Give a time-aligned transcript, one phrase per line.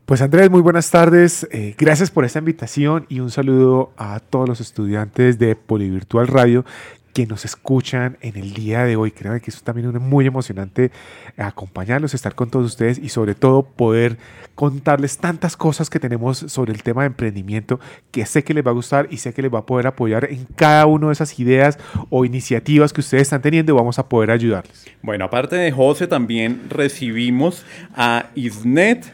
[0.05, 1.48] Pues Andrés, muy buenas tardes.
[1.50, 6.67] Eh, gracias por esta invitación y un saludo a todos los estudiantes de Polivirtual Radio
[7.15, 9.12] que nos escuchan en el día de hoy.
[9.12, 10.91] Creo que es también es muy emocionante
[11.39, 14.19] acompañarlos, estar con todos ustedes y sobre todo poder
[14.57, 17.79] contarles tantas cosas que tenemos sobre el tema de emprendimiento
[18.11, 20.29] que sé que les va a gustar y sé que les va a poder apoyar
[20.31, 21.79] en cada una de esas ideas
[22.11, 24.85] o iniciativas que ustedes están teniendo y vamos a poder ayudarles.
[25.01, 29.12] Bueno, aparte de José, también recibimos a Isnet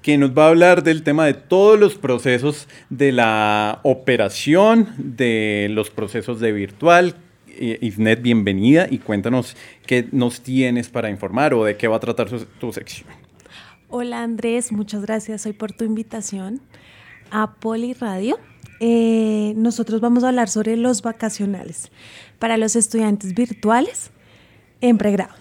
[0.00, 5.66] que nos va a hablar del tema de todos los procesos de la operación, de
[5.70, 7.16] los procesos de virtual,
[7.58, 9.56] Isnet, bienvenida y cuéntanos
[9.86, 13.08] qué nos tienes para informar o de qué va a tratar tu sección.
[13.88, 16.60] Hola Andrés, muchas gracias hoy por tu invitación
[17.30, 18.38] a Poli Radio.
[18.80, 21.90] Eh, nosotros vamos a hablar sobre los vacacionales
[22.38, 24.10] para los estudiantes virtuales
[24.80, 25.34] en pregrado.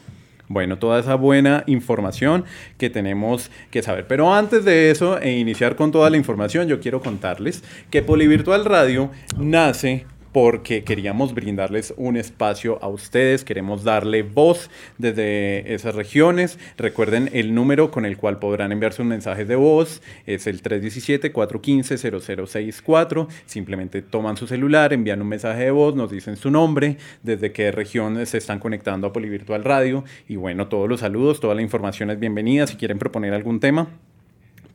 [0.47, 2.45] Bueno, toda esa buena información
[2.77, 4.05] que tenemos que saber.
[4.07, 8.63] Pero antes de eso e iniciar con toda la información, yo quiero contarles que Polivirtual
[8.63, 10.05] Radio nace
[10.35, 16.59] porque queríamos brindarles un espacio a ustedes, queremos darle voz desde esas regiones.
[16.77, 23.29] Recuerden el número con el cual podrán enviar sus mensajes de voz, es el 317-415-0064.
[23.45, 27.71] Simplemente toman su celular, envían un mensaje de voz, nos dicen su nombre, desde qué
[27.71, 32.09] región se están conectando a Polivirtual Radio y bueno, todos los saludos, toda la información
[32.09, 32.67] es bienvenida.
[32.67, 33.87] Si quieren proponer algún tema,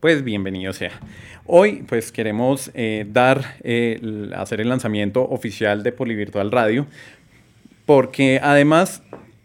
[0.01, 0.93] pues bienvenido sea.
[1.47, 6.87] Hoy pues queremos eh, dar, eh, hacer el lanzamiento oficial de Polivirtual Radio,
[7.85, 9.03] porque además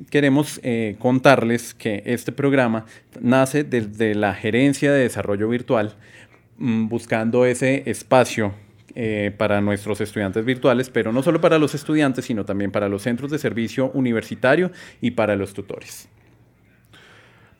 [0.09, 2.85] queremos eh, contarles que este programa
[3.19, 5.95] nace desde la gerencia de desarrollo virtual,
[6.57, 8.53] mm, buscando ese espacio
[9.37, 13.29] para nuestros estudiantes virtuales, pero no solo para los estudiantes, sino también para los centros
[13.29, 16.07] de servicio universitario y para los tutores.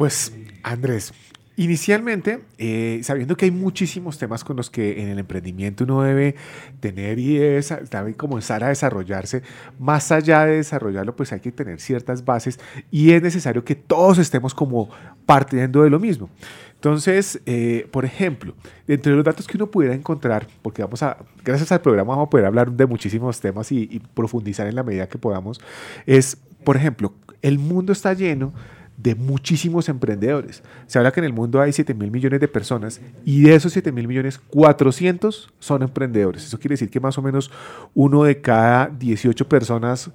[0.00, 0.32] Pues
[0.62, 1.12] Andrés,
[1.56, 6.36] Inicialmente, eh, sabiendo que hay muchísimos temas con los que en el emprendimiento uno debe
[6.78, 9.42] tener y debe, comenzar a desarrollarse,
[9.78, 12.58] más allá de desarrollarlo, pues hay que tener ciertas bases
[12.90, 14.88] y es necesario que todos estemos como
[15.26, 16.30] partiendo de lo mismo.
[16.76, 18.54] Entonces, eh, por ejemplo,
[18.88, 22.30] entre los datos que uno pudiera encontrar, porque vamos a, gracias al programa vamos a
[22.30, 25.60] poder hablar de muchísimos temas y, y profundizar en la medida que podamos,
[26.06, 27.12] es, por ejemplo,
[27.42, 28.54] el mundo está lleno
[29.02, 30.62] de muchísimos emprendedores.
[30.86, 33.72] Se habla que en el mundo hay 7 mil millones de personas y de esos
[33.72, 36.44] 7 mil millones, 400 son emprendedores.
[36.44, 37.50] Eso quiere decir que más o menos
[37.94, 40.10] uno de cada 18 personas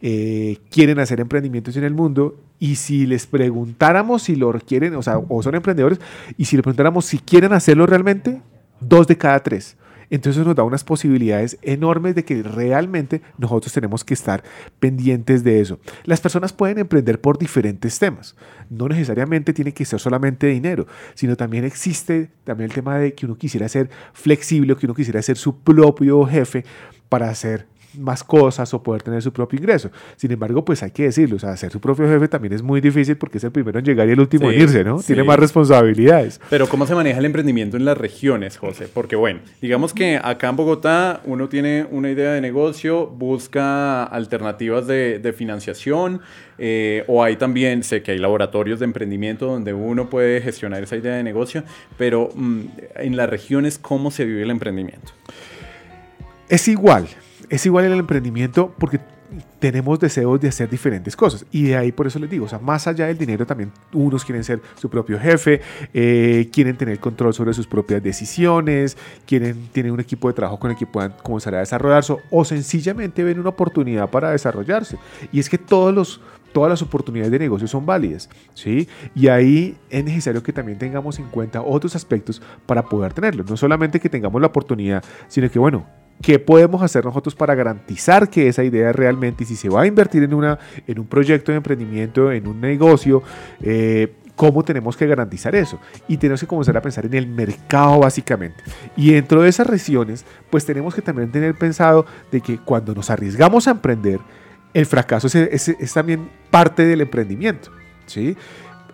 [0.00, 5.02] eh, quieren hacer emprendimientos en el mundo y si les preguntáramos si lo quieren, o
[5.02, 6.00] sea, o son emprendedores,
[6.36, 8.42] y si les preguntáramos si quieren hacerlo realmente,
[8.80, 9.76] dos de cada tres.
[10.10, 14.42] Entonces nos da unas posibilidades enormes de que realmente nosotros tenemos que estar
[14.80, 15.78] pendientes de eso.
[16.04, 18.34] Las personas pueden emprender por diferentes temas.
[18.70, 23.26] No necesariamente tiene que ser solamente dinero, sino también existe también el tema de que
[23.26, 26.64] uno quisiera ser flexible, que uno quisiera ser su propio jefe
[27.08, 27.66] para hacer
[27.98, 29.90] más cosas o poder tener su propio ingreso.
[30.16, 32.80] Sin embargo, pues hay que decirlo, o sea, ser su propio jefe también es muy
[32.80, 35.00] difícil porque es el primero en llegar y el último en irse, ¿no?
[35.00, 36.40] Tiene más responsabilidades.
[36.50, 38.88] Pero ¿cómo se maneja el emprendimiento en las regiones, José?
[38.92, 44.86] Porque bueno, digamos que acá en Bogotá uno tiene una idea de negocio, busca alternativas
[44.86, 46.20] de, financiación
[46.58, 50.96] eh, o hay también, sé que hay laboratorios de emprendimiento donde uno puede gestionar esa
[50.96, 51.64] idea de negocio,
[51.98, 52.60] pero mm,
[52.96, 55.12] en las regiones, ¿cómo se vive el emprendimiento?
[56.48, 57.08] Es igual,
[57.48, 59.00] es igual en el emprendimiento porque
[59.58, 61.44] tenemos deseos de hacer diferentes cosas.
[61.50, 64.24] Y de ahí por eso les digo, o sea, más allá del dinero también unos
[64.24, 65.60] quieren ser su propio jefe,
[65.92, 68.96] eh, quieren tener control sobre sus propias decisiones,
[69.26, 73.24] quieren tener un equipo de trabajo con el que puedan comenzar a desarrollarse o sencillamente
[73.24, 74.96] ven una oportunidad para desarrollarse.
[75.32, 76.20] Y es que todos los,
[76.52, 78.88] todas las oportunidades de negocio son válidas, ¿sí?
[79.14, 83.44] Y ahí es necesario que también tengamos en cuenta otros aspectos para poder tenerlo.
[83.46, 85.86] No solamente que tengamos la oportunidad, sino que, bueno,
[86.20, 90.22] ¿Qué podemos hacer nosotros para garantizar que esa idea realmente, si se va a invertir
[90.24, 93.22] en, una, en un proyecto de emprendimiento, en un negocio,
[93.60, 95.78] eh, cómo tenemos que garantizar eso?
[96.08, 98.62] Y tenemos que comenzar a pensar en el mercado básicamente.
[98.96, 103.10] Y dentro de esas regiones, pues tenemos que también tener pensado de que cuando nos
[103.10, 104.20] arriesgamos a emprender,
[104.74, 107.70] el fracaso es, es también parte del emprendimiento.
[108.08, 108.36] ¿sí?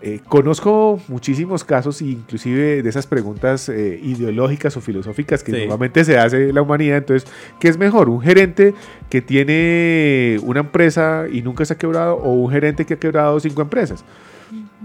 [0.00, 6.19] Eh, conozco muchísimos casos, inclusive de esas preguntas eh, ideológicas o filosóficas que normalmente se
[6.19, 6.99] hace la humanidad.
[6.99, 8.08] Entonces, ¿qué es mejor?
[8.08, 8.75] ¿Un gerente
[9.08, 13.41] que tiene una empresa y nunca se ha quebrado o un gerente que ha quebrado
[13.41, 14.05] cinco empresas?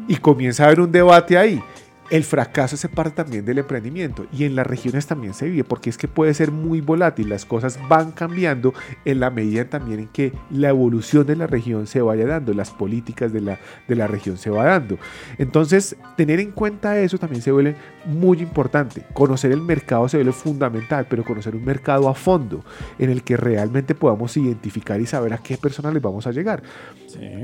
[0.08, 1.62] Y comienza a haber un debate ahí
[2.10, 5.90] el fracaso se parte también del emprendimiento y en las regiones también se vive porque
[5.90, 8.74] es que puede ser muy volátil, las cosas van cambiando
[9.06, 12.72] en la medida también en que la evolución de la región se vaya dando, las
[12.72, 14.98] políticas de la, de la región se va dando.
[15.38, 17.76] Entonces, tener en cuenta eso también se vuelve
[18.06, 19.04] muy importante.
[19.14, 22.64] Conocer el mercado se vuelve fundamental, pero conocer un mercado a fondo
[22.98, 26.64] en el que realmente podamos identificar y saber a qué personas les vamos a llegar.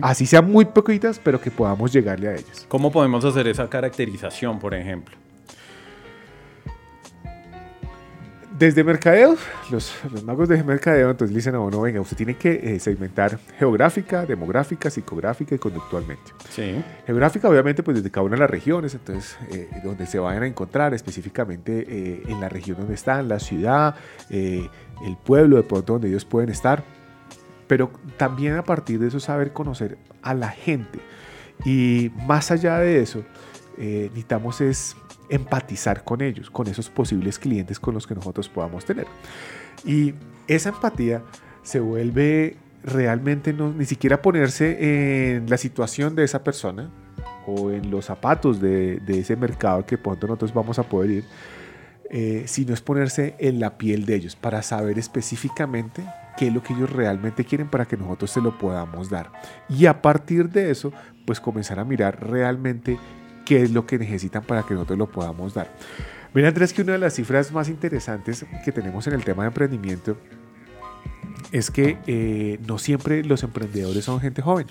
[0.01, 2.65] Así sean muy poquitas, pero que podamos llegarle a ellas.
[2.67, 5.15] ¿Cómo podemos hacer esa caracterización, por ejemplo?
[8.57, 9.35] Desde mercadeo,
[9.69, 14.25] los, magos de mercadeo entonces dicen a uno, venga, usted tiene que eh, segmentar geográfica,
[14.25, 16.31] demográfica, psicográfica y conductualmente.
[16.51, 16.81] Sí.
[17.06, 20.47] Geográfica, obviamente, pues desde cada una de las regiones, entonces, eh, donde se vayan a
[20.47, 23.95] encontrar específicamente eh, en la región donde están, la ciudad,
[24.29, 24.69] el
[25.25, 26.81] pueblo, de pronto donde ellos pueden estar
[27.67, 31.00] pero también a partir de eso saber conocer a la gente.
[31.63, 33.23] Y más allá de eso,
[33.77, 34.95] eh, necesitamos es
[35.29, 39.07] empatizar con ellos, con esos posibles clientes con los que nosotros podamos tener.
[39.84, 40.13] Y
[40.48, 41.24] esa empatía
[41.63, 46.91] se vuelve realmente no, ni siquiera ponerse en la situación de esa persona
[47.48, 51.24] o en los zapatos de, ese mercado que pronto nosotros vamos a poder ir,
[52.12, 56.03] eh, sino es ponerse en la piel de ellos para saber específicamente
[56.38, 59.32] qué es lo que ellos realmente quieren para que nosotros se lo podamos dar.
[59.70, 60.92] Y a partir de eso,
[61.25, 63.00] pues comenzar a mirar realmente
[63.46, 65.72] qué es lo que necesitan para que nosotros lo podamos dar.
[66.34, 69.48] Mira Andrés que una de las cifras más interesantes que tenemos en el tema de
[69.48, 70.18] emprendimiento
[71.51, 74.68] es que eh, no siempre los emprendedores son gente joven.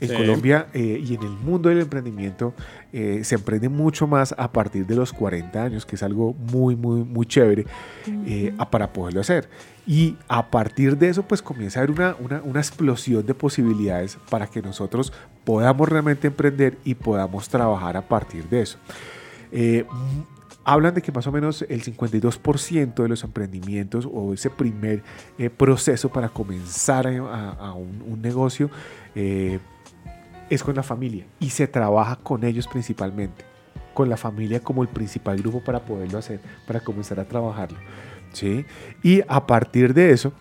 [0.00, 2.54] En Colombia eh, y en el mundo del emprendimiento
[2.92, 6.76] eh, se emprende mucho más a partir de los 40 años, que es algo muy,
[6.76, 7.66] muy, muy chévere
[8.06, 9.48] eh, para poderlo hacer.
[9.86, 14.18] Y a partir de eso, pues comienza a haber una, una, una, explosión de posibilidades
[14.30, 15.12] para que nosotros
[15.44, 18.78] podamos realmente emprender y podamos trabajar a partir de eso.
[20.62, 25.02] hablan de que más o menos el 52% de los emprendimientos o ese primer
[25.56, 28.70] proceso para comenzar a, un, un, negocio
[30.50, 33.44] es con la familia y se trabaja con ellos principalmente.
[33.94, 37.78] con la familia como el principal grupo para poderlo hacer, para comenzar a trabajarlo.
[38.32, 38.64] ¿sí?
[39.02, 40.32] Y a partir de eso,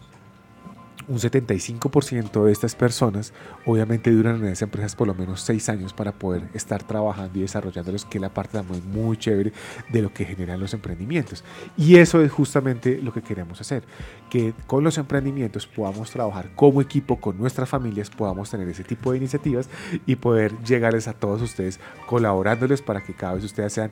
[1.07, 3.33] un 75% de estas personas
[3.65, 7.41] obviamente duran en esas empresas por lo menos 6 años para poder estar trabajando y
[7.41, 9.53] desarrollándolos, que es la parte muy, muy chévere
[9.89, 11.43] de lo que generan los emprendimientos.
[11.77, 13.83] Y eso es justamente lo que queremos hacer,
[14.29, 19.11] que con los emprendimientos podamos trabajar como equipo, con nuestras familias, podamos tener ese tipo
[19.11, 19.69] de iniciativas
[20.05, 23.91] y poder llegarles a todos ustedes colaborándoles para que cada vez ustedes sean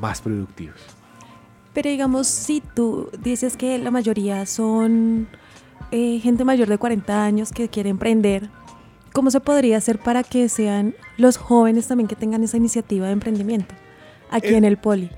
[0.00, 0.80] más productivos.
[1.72, 5.28] Pero digamos, si tú dices que la mayoría son
[5.90, 8.50] eh, gente mayor de 40 años que quiere emprender,
[9.12, 13.12] ¿cómo se podría hacer para que sean los jóvenes también que tengan esa iniciativa de
[13.12, 13.74] emprendimiento
[14.30, 15.10] aquí en el Poli?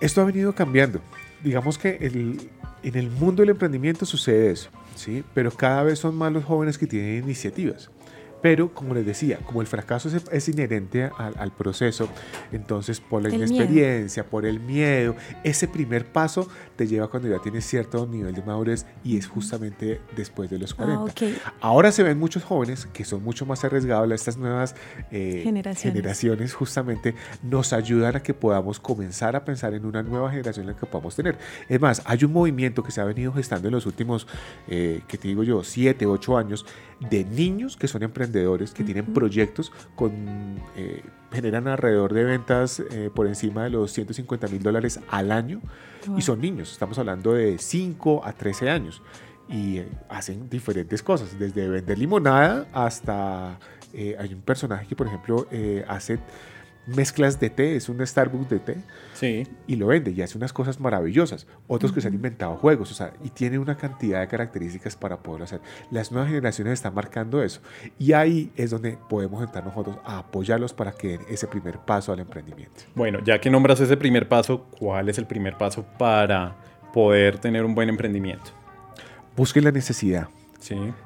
[0.00, 1.00] Esto ha venido cambiando.
[1.42, 5.24] Digamos que en el mundo del emprendimiento sucede eso, ¿sí?
[5.34, 7.90] pero cada vez son más los jóvenes que tienen iniciativas.
[8.42, 12.08] Pero, como les decía, como el fracaso es, inherente al, proceso,
[12.50, 17.64] entonces por la inexperiencia, por el miedo, ese primer paso te lleva cuando ya tienes
[17.64, 21.12] cierto nivel de madurez y es justamente después de los 40.
[21.44, 24.74] Ah, Ahora se ven muchos jóvenes que son mucho más arriesgados, estas nuevas
[25.10, 25.42] eh,
[25.76, 26.54] generaciones.
[26.54, 30.78] justamente nos ayudan a que podamos comenzar a pensar en una nueva generación en la
[30.78, 31.38] que podamos tener.
[31.68, 34.26] Es más, hay un movimiento que se ha venido gestando en los últimos,
[34.68, 36.66] eh, que te digo yo, 7, 8 años,
[37.10, 40.12] de niños que son emprendedores, que tienen proyectos con...
[40.76, 45.62] Eh, generan alrededor de ventas eh, por encima de los 150 mil dólares al año
[46.14, 49.02] y son niños, estamos hablando de 5 a 13 años.
[49.48, 53.58] Y eh, hacen diferentes cosas, desde vender limonada hasta
[53.94, 55.46] hay un personaje que por ejemplo
[55.86, 56.18] hace
[56.86, 58.76] mezclas de té, es un Starbucks de té,
[59.14, 59.46] sí.
[59.66, 61.46] y lo vende y hace unas cosas maravillosas.
[61.68, 65.18] Otros que se han inventado juegos, o sea, y tiene una cantidad de características para
[65.18, 65.60] poderlo hacer.
[65.90, 67.60] Las nuevas generaciones están marcando eso,
[67.98, 72.12] y ahí es donde podemos entrar nosotros a apoyarlos para que den ese primer paso
[72.12, 72.82] al emprendimiento.
[72.94, 76.56] Bueno, ya que nombras ese primer paso, ¿cuál es el primer paso para
[76.92, 78.50] poder tener un buen emprendimiento?
[79.36, 80.28] Busquen la necesidad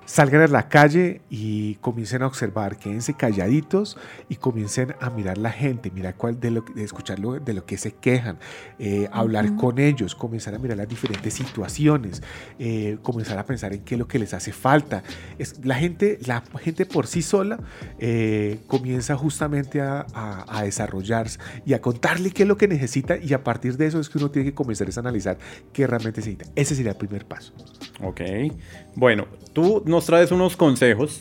[0.04, 3.96] Salgan a la calle y comiencen a observar, quédense calladitos
[4.28, 7.78] y comiencen a mirar la gente, mirar cuál de, lo, de escucharlo de lo que
[7.78, 8.38] se quejan,
[8.78, 12.22] eh, hablar con ellos, comenzar a mirar las diferentes situaciones,
[12.58, 15.02] eh, comenzar a pensar en qué es lo que les hace falta.
[15.38, 17.58] Es, la, gente, la gente por sí sola
[17.98, 23.32] eh, comienza justamente a, a, desarrollarse y a contarle qué es lo que necesita y
[23.32, 25.38] a partir de eso es que uno tiene que comenzar a analizar
[25.72, 26.46] qué realmente necesita.
[26.54, 27.52] Ese sería el primer paso.
[28.02, 28.20] Ok.
[28.96, 31.20] Bueno, tú nos traes unos consejos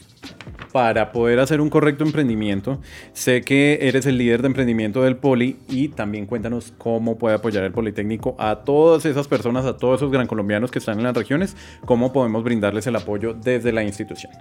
[0.72, 2.80] para poder hacer un correcto emprendimiento.
[3.12, 7.66] Sé que eres el líder de emprendimiento del Poli y también cuéntanos cómo puede apoyar
[7.66, 11.18] el Politécnico a todas esas personas, a todos esos gran colombianos que están en las
[11.18, 14.32] regiones, cómo podemos brindarles el apoyo desde la institución.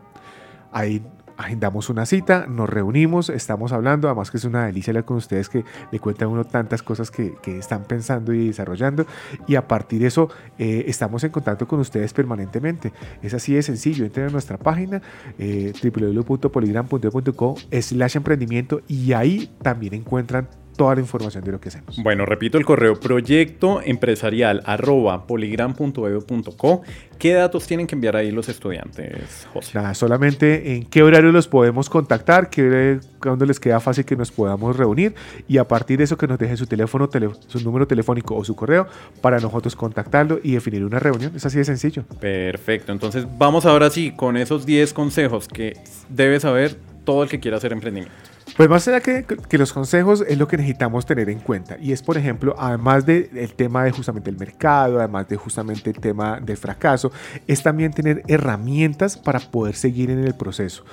[0.72, 1.02] Ahí
[1.38, 5.50] agendamos una cita, nos reunimos, estamos hablando, además que es una delicia hablar con ustedes
[5.50, 9.06] que le cuentan uno tantas cosas que, están pensando y desarrollando
[9.48, 12.94] y a partir de eso eh, estamos en contacto con ustedes permanentemente.
[13.22, 15.02] Es así de sencillo, entren a nuestra página
[15.38, 21.98] eh, www.poligram.co slash emprendimiento y ahí también encuentran toda la información de lo que hacemos.
[22.01, 26.82] Bueno, repito el correo proyecto empresarial arroba poligram.edu.co.
[27.18, 29.72] ¿Qué datos tienen que enviar ahí los estudiantes, José?
[29.75, 34.32] Nada, solamente en qué horario los podemos contactar, qué, cuándo les queda fácil que nos
[34.32, 35.15] podamos reunir
[35.48, 37.10] y a partir de eso que nos dejen su teléfono,
[37.48, 38.88] su número telefónico o su correo
[39.22, 41.34] para nosotros contactarlo y definir una reunión.
[41.36, 42.03] Es así de sencillo.
[42.20, 45.77] Perfecto, entonces vamos ahora sí con esos 10 consejos que
[46.10, 46.75] debe saber
[47.06, 48.33] todo el que quiera hacer emprendimiento.
[48.55, 51.77] Pues más allá que, que, los consejos es lo que necesitamos tener en cuenta.
[51.79, 55.98] Y es, por ejemplo, además del tema de justamente el mercado, además de justamente el
[55.98, 57.12] tema del fracaso,
[57.48, 60.86] es también tener herramientas para poder seguir en el proceso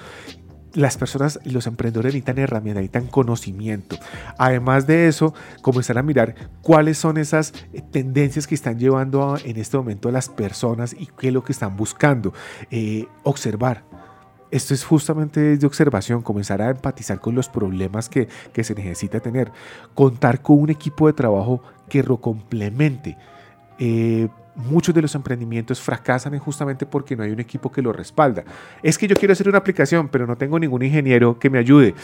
[0.75, 3.97] las personas los emprendedores necesitan herramientas, necesitan conocimiento.
[4.38, 9.57] Además de eso, comenzar a mirar cuáles son esas eh, tendencias que están llevando en
[9.57, 12.33] este momento a las personas y qué es lo que están buscando.
[12.71, 13.85] Eh, observar,
[14.50, 18.28] esto es justamente de observación, comenzar a empatizar con los problemas que,
[18.62, 19.52] se necesita tener,
[19.95, 23.16] contar con un equipo de trabajo que lo complemente.
[23.78, 28.45] Eh, muchos de los emprendimientos fracasan justamente porque no hay un equipo que lo respalda.
[28.83, 31.95] Es que yo quiero hacer una aplicación, pero no tengo ningún ingeniero que me ayude.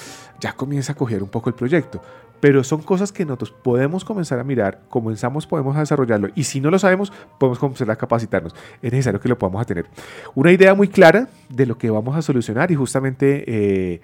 [0.41, 2.01] Ya comienza a coger un poco el proyecto.
[2.41, 6.29] Pero son cosas que nosotros podemos comenzar a mirar, comenzamos, podemos a desarrollarlo.
[6.35, 8.55] Y si no lo sabemos, podemos comenzar a capacitarnos.
[8.83, 9.87] Es necesario que lo podamos tener.
[10.35, 14.01] Una idea muy clara de lo que vamos a solucionar y justamente eh,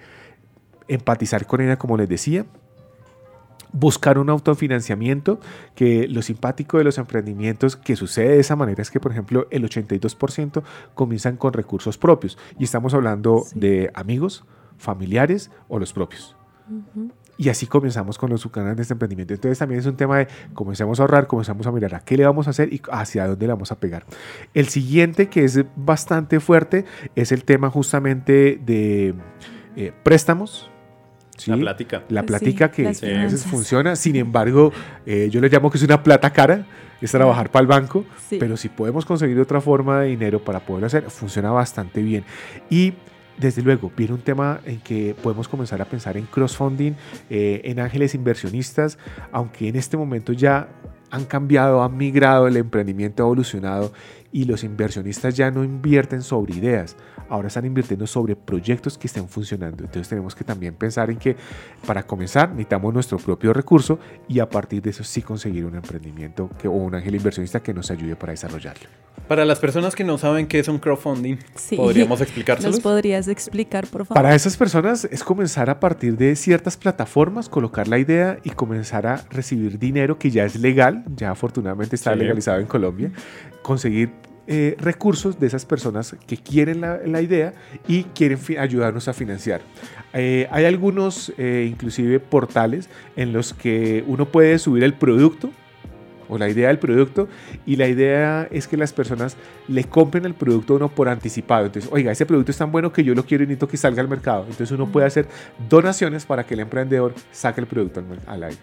[0.87, 2.45] empatizar con ella, como les decía,
[3.73, 5.39] buscar un autofinanciamiento,
[5.75, 9.47] que lo simpático de los emprendimientos que sucede de esa manera es que, por ejemplo,
[9.49, 10.63] el 82%
[10.93, 14.45] comienzan con recursos propios y estamos hablando de amigos,
[14.77, 16.35] familiares o los propios.
[17.35, 19.33] Y así comenzamos con los canales de este emprendimiento.
[19.33, 22.25] Entonces también es un tema de comenzamos a ahorrar, comenzamos a mirar a qué le
[22.25, 24.05] vamos a hacer y hacia dónde le vamos a pegar.
[24.53, 29.15] El siguiente que es bastante fuerte es el tema justamente de
[29.75, 30.69] eh, préstamos,
[31.45, 32.03] la plática.
[32.09, 33.95] La plática que a veces funciona.
[33.95, 34.71] Sin embargo,
[35.05, 36.65] eh, yo le llamo que es una plata cara,
[37.01, 38.05] es trabajar para el banco,
[38.39, 42.23] pero si podemos conseguir otra forma de dinero para poderlo hacer, funciona bastante bien.
[42.69, 42.93] Y
[43.37, 46.93] desde luego, viene un tema en que podemos comenzar a pensar en crowdfunding,
[47.29, 48.97] eh, en ángeles inversionistas,
[49.31, 50.69] aunque en este momento ya
[51.09, 53.91] han cambiado, han migrado, el emprendimiento ha evolucionado
[54.31, 56.95] y los inversionistas ya no invierten sobre ideas,
[57.33, 59.83] ahora están invirtiendo sobre proyectos que estén funcionando.
[59.83, 61.35] Entonces tenemos que también pensar en que
[61.85, 63.97] para comenzar necesitamos nuestro propio recurso
[64.27, 67.73] y a partir de eso sí conseguir un emprendimiento que, o un ángel inversionista que
[67.73, 68.87] nos ayude para desarrollarlo.
[69.27, 71.37] Para las personas que no saben qué es un crowdfunding,
[71.75, 72.75] ¿podríamos explicárselos?
[72.75, 74.21] ¿Nos podrías explicar, por favor?
[74.21, 79.07] Para esas personas es comenzar a partir de ciertas plataformas, colocar la idea y comenzar
[79.07, 83.11] a recibir dinero que ya es legal, ya afortunadamente está legalizado en Colombia,
[83.63, 84.11] conseguir
[84.45, 87.53] eh, recursos de esas personas que quieren la, idea
[87.87, 89.61] y quieren ayudarnos a financiar.
[90.13, 95.49] Eh, hay algunos, eh, inclusive, portales en los que uno puede subir el producto
[96.27, 97.29] o la idea del producto
[97.65, 99.37] y la idea es que las personas
[99.69, 101.67] le compren el producto a uno por anticipado.
[101.67, 104.01] Entonces, oiga, ese producto es tan bueno que yo lo quiero y necesito que salga
[104.01, 104.41] al mercado.
[104.41, 105.25] Entonces uno puede hacer
[105.69, 108.59] donaciones para que el emprendedor saque el producto al, al aire.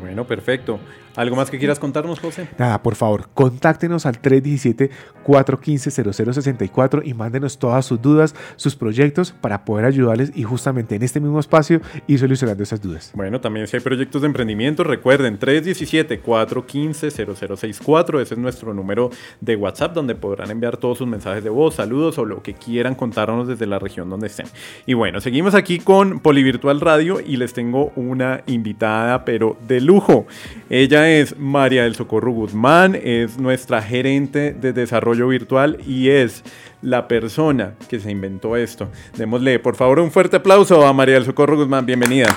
[0.00, 0.80] Bueno, perfecto.
[1.16, 2.46] ¿Algo más que quieras contarnos, José?
[2.58, 9.86] Nada, por favor, contáctenos al 317-415-0064 y mándenos todas sus dudas, sus proyectos para poder
[9.86, 13.12] ayudarles y justamente en este mismo espacio ir solucionando esas dudas.
[13.14, 19.08] Bueno, también si hay proyectos de emprendimiento, recuerden 317-415-0064, ese es nuestro número
[19.40, 22.94] de WhatsApp donde podrán enviar todos sus mensajes de voz, saludos o lo que quieran
[22.94, 24.46] contarnos desde la región donde estén.
[24.84, 30.26] Y bueno, seguimos aquí con Polivirtual Radio y les tengo una invitada, pero de lujo.
[30.68, 36.42] Ella es María del Socorro Guzmán, es nuestra gerente de desarrollo virtual y es
[36.82, 38.88] la persona que se inventó esto.
[39.16, 41.86] Démosle, por favor, un fuerte aplauso a María del Socorro Guzmán.
[41.86, 42.28] Bienvenida.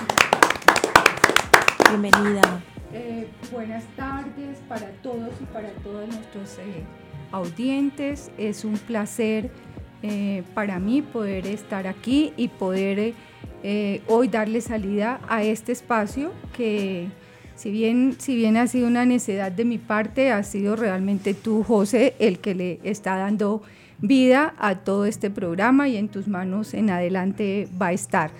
[1.89, 2.62] Bienvenida.
[2.93, 6.84] Eh, buenas tardes para todos y para todos nuestros eh,
[7.32, 8.32] audientes.
[8.38, 9.51] Es un placer
[10.01, 13.13] eh, para mí poder estar aquí y poder
[14.08, 17.10] hoy darle salida a este espacio que
[17.60, 21.62] si bien, si bien ha sido una necesidad de mi parte, ha sido realmente tú,
[21.62, 23.62] José, el que le está dando
[23.98, 28.32] vida a todo este programa y en tus manos en adelante va a estar.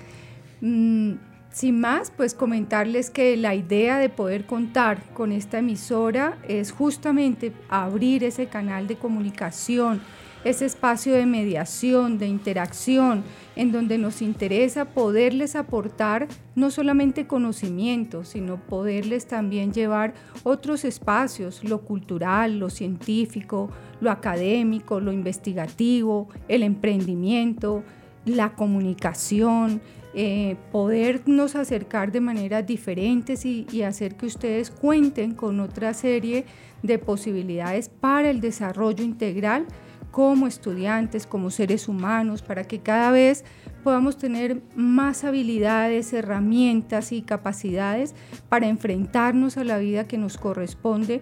[0.62, 1.15] Mm,
[1.51, 7.51] sin más, pues comentarles que la idea de poder contar con esta emisora es justamente
[7.67, 9.99] abrir ese canal de comunicación,
[10.45, 13.25] ese espacio de mediación, de interacción,
[13.59, 21.61] en donde nos interesa poderles aportar no solamente conocimiento, sino poderles también llevar otros espacios,
[21.65, 23.69] lo cultural, lo científico,
[23.99, 27.83] lo académico, lo investigativo, el emprendimiento,
[28.23, 29.81] la comunicación,
[30.13, 36.45] eh, podernos acercar de maneras diferentes y, y hacer que ustedes cuenten con otra serie
[36.81, 39.65] de posibilidades para el desarrollo integral
[40.11, 43.45] como estudiantes, como seres humanos, para que cada vez
[43.83, 48.15] podamos tener más habilidades, herramientas y capacidades
[48.49, 51.21] para enfrentarnos a la vida que nos corresponde,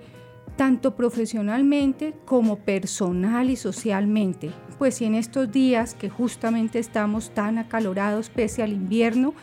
[0.55, 4.51] tanto profesionalmente como personal y socialmente.
[4.77, 9.33] Pues si en estos días que justamente estamos tan acalorados pese al invierno,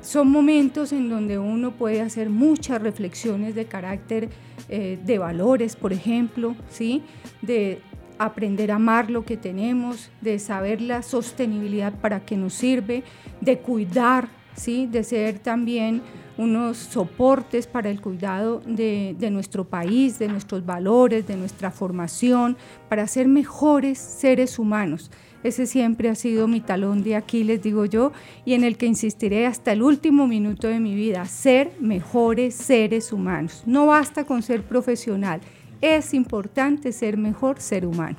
[0.00, 4.30] son momentos en donde uno puede hacer muchas reflexiones de carácter
[4.68, 7.02] eh, de valores, por ejemplo, ¿sí?
[7.42, 7.82] de
[8.20, 13.02] aprender a amar lo que tenemos, de saber la sostenibilidad para qué nos sirve,
[13.40, 14.86] de cuidar, ¿sí?
[14.86, 16.02] de ser también
[16.36, 22.58] unos soportes para el cuidado de, nuestro país, de nuestros valores, de nuestra formación,
[22.90, 25.10] para ser mejores seres humanos.
[25.42, 28.12] Ese siempre ha sido mi talón de Aquiles, digo yo,
[28.44, 33.14] y en el que insistiré hasta el último minuto de mi vida, ser mejores seres
[33.14, 33.62] humanos.
[33.64, 35.40] No basta con ser profesional,
[35.80, 38.16] es importante ser mejor ser humano.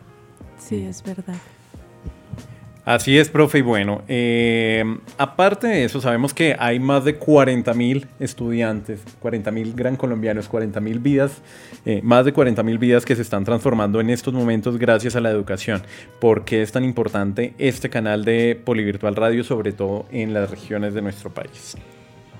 [0.57, 1.35] Sí, es verdad.
[2.83, 3.59] Así es, profe.
[3.59, 4.83] Y bueno, eh,
[5.17, 10.47] aparte de eso, sabemos que hay más de 40 mil estudiantes, 40 mil gran colombianos,
[10.47, 11.41] 40 mil vidas,
[11.85, 15.21] eh, más de 40 mil vidas que se están transformando en estos momentos gracias a
[15.21, 15.83] la educación.
[16.19, 20.95] ¿Por qué es tan importante este canal de Polivirtual Radio, sobre todo en las regiones
[20.95, 21.77] de nuestro país?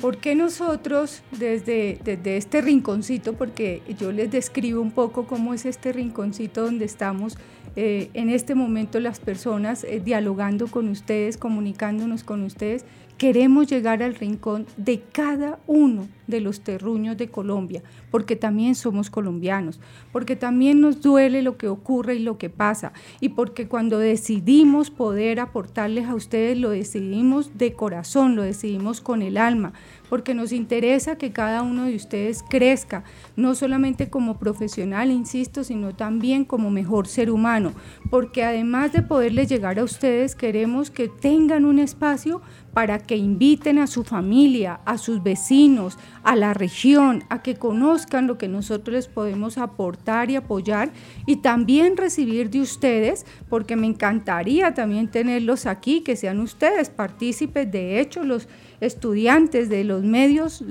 [0.01, 5.63] ¿Por qué nosotros desde, desde este rinconcito, porque yo les describo un poco cómo es
[5.65, 7.37] este rinconcito donde estamos
[7.75, 12.83] eh, en este momento las personas eh, dialogando con ustedes, comunicándonos con ustedes,
[13.19, 19.11] queremos llegar al rincón de cada uno de los terruños de Colombia, porque también somos
[19.11, 19.79] colombianos,
[20.11, 24.89] porque también nos duele lo que ocurre y lo que pasa, y porque cuando decidimos
[24.89, 29.73] poder aportarles a ustedes, lo decidimos de corazón, lo decidimos con el alma,
[30.09, 33.03] porque nos interesa que cada uno de ustedes crezca,
[33.35, 37.73] no solamente como profesional, insisto, sino también como mejor ser humano,
[38.09, 42.41] porque además de poderles llegar a ustedes, queremos que tengan un espacio
[42.73, 48.27] para que inviten a su familia, a sus vecinos, a la región, a que conozcan
[48.27, 50.91] lo que nosotros les podemos aportar y apoyar
[51.25, 57.71] y también recibir de ustedes, porque me encantaría también tenerlos aquí, que sean ustedes partícipes,
[57.71, 58.47] de hecho los
[58.79, 60.63] estudiantes de los medios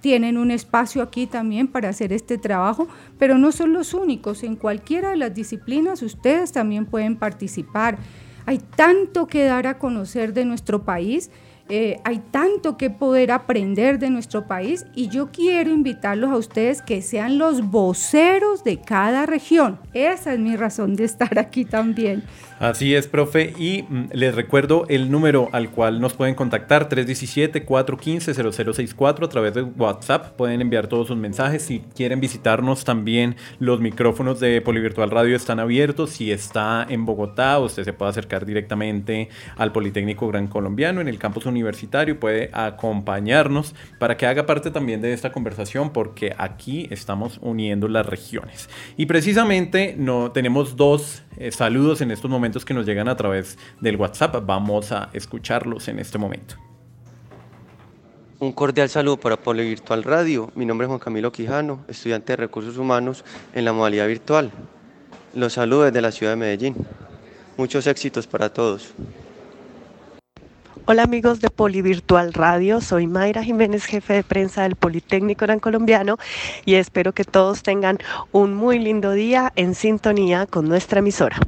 [0.00, 2.86] tienen un espacio aquí también para hacer este trabajo,
[3.18, 4.44] pero no son los únicos.
[4.44, 7.98] En cualquiera de las disciplinas ustedes también pueden participar.
[8.44, 11.30] Hay tanto que dar a conocer de nuestro país
[11.68, 16.80] eh, hay tanto que poder aprender de nuestro país y yo quiero invitarlos a ustedes
[16.80, 19.80] que sean los voceros de cada región.
[19.92, 22.22] Esa es mi razón de estar aquí también.
[22.58, 23.52] Así es, profe.
[23.58, 29.60] Y mm, les recuerdo el número al cual nos pueden contactar, 317-415-0064 a través de
[29.62, 30.34] WhatsApp.
[30.36, 31.62] Pueden enviar todos sus mensajes.
[31.62, 36.08] Si quieren visitarnos también, los micrófonos de Polivirtual Radio están abiertos.
[36.10, 41.18] Si está en Bogotá, usted se puede acercar directamente al Politécnico Gran Colombiano en el
[41.18, 42.18] campus universitario.
[42.18, 48.06] Puede acompañarnos para que haga parte también de esta conversación porque aquí estamos uniendo las
[48.06, 48.70] regiones.
[48.96, 53.58] Y precisamente no, tenemos dos eh, saludos en estos momentos que nos llegan a través
[53.80, 54.36] del WhatsApp.
[54.44, 56.54] Vamos a escucharlos en este momento.
[58.38, 60.50] Un cordial saludo para Poli Virtual Radio.
[60.54, 64.50] Mi nombre es Juan Camilo Quijano, estudiante de Recursos Humanos en la modalidad virtual.
[65.34, 66.76] Los saludo desde la ciudad de Medellín.
[67.56, 68.94] Muchos éxitos para todos.
[70.88, 76.16] Hola amigos de Polivirtual Radio, soy Mayra Jiménez, jefe de prensa del Politécnico Gran Colombiano
[76.64, 77.98] y espero que todos tengan
[78.30, 81.38] un muy lindo día en sintonía con nuestra emisora.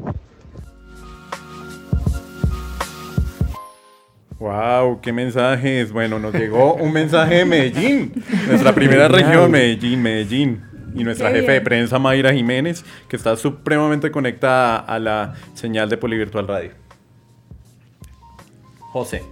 [4.38, 5.92] Wow, qué mensajes.
[5.92, 8.12] Bueno, nos llegó un mensaje de Medellín,
[8.46, 10.64] nuestra primera región, Medellín, Medellín.
[10.94, 15.96] Y nuestra jefe de prensa, Mayra Jiménez, que está supremamente conectada a la señal de
[15.96, 16.70] Polivirtual Radio.
[18.90, 19.22] José.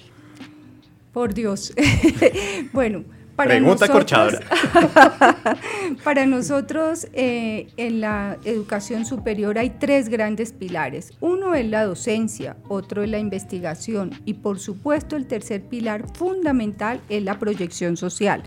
[1.12, 1.74] Por Dios.
[2.72, 3.04] bueno,
[3.36, 4.40] Pregunta nosotros,
[6.04, 11.12] para nosotros eh, en la educación superior hay tres grandes pilares.
[11.20, 17.00] Uno es la docencia, otro es la investigación y por supuesto el tercer pilar fundamental
[17.08, 18.44] es la proyección social.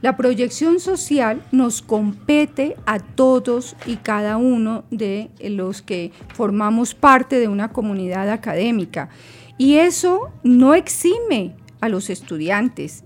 [0.00, 7.38] La proyección social nos compete a todos y cada uno de los que formamos parte
[7.38, 9.10] de una comunidad académica.
[9.58, 13.02] Y eso no exime a los estudiantes,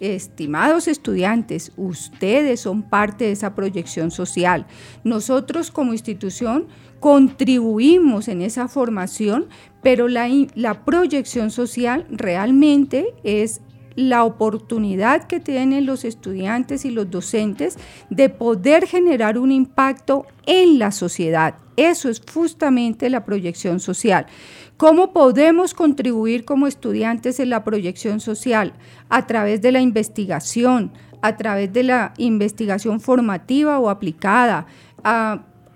[0.00, 4.66] Estimados estudiantes, ustedes son parte de esa proyección social.
[5.02, 6.66] Nosotros como institución
[7.00, 9.46] contribuimos en esa formación,
[9.82, 13.60] pero la, proyección social realmente es
[13.96, 17.76] la oportunidad que tienen los estudiantes y los docentes
[18.10, 21.56] de poder generar un impacto en la sociedad.
[21.76, 24.26] Eso es justamente la proyección social.
[24.78, 28.74] ¿Cómo podemos contribuir como estudiantes en la proyección social?
[29.08, 34.66] A través de la investigación, a través de la investigación formativa o aplicada,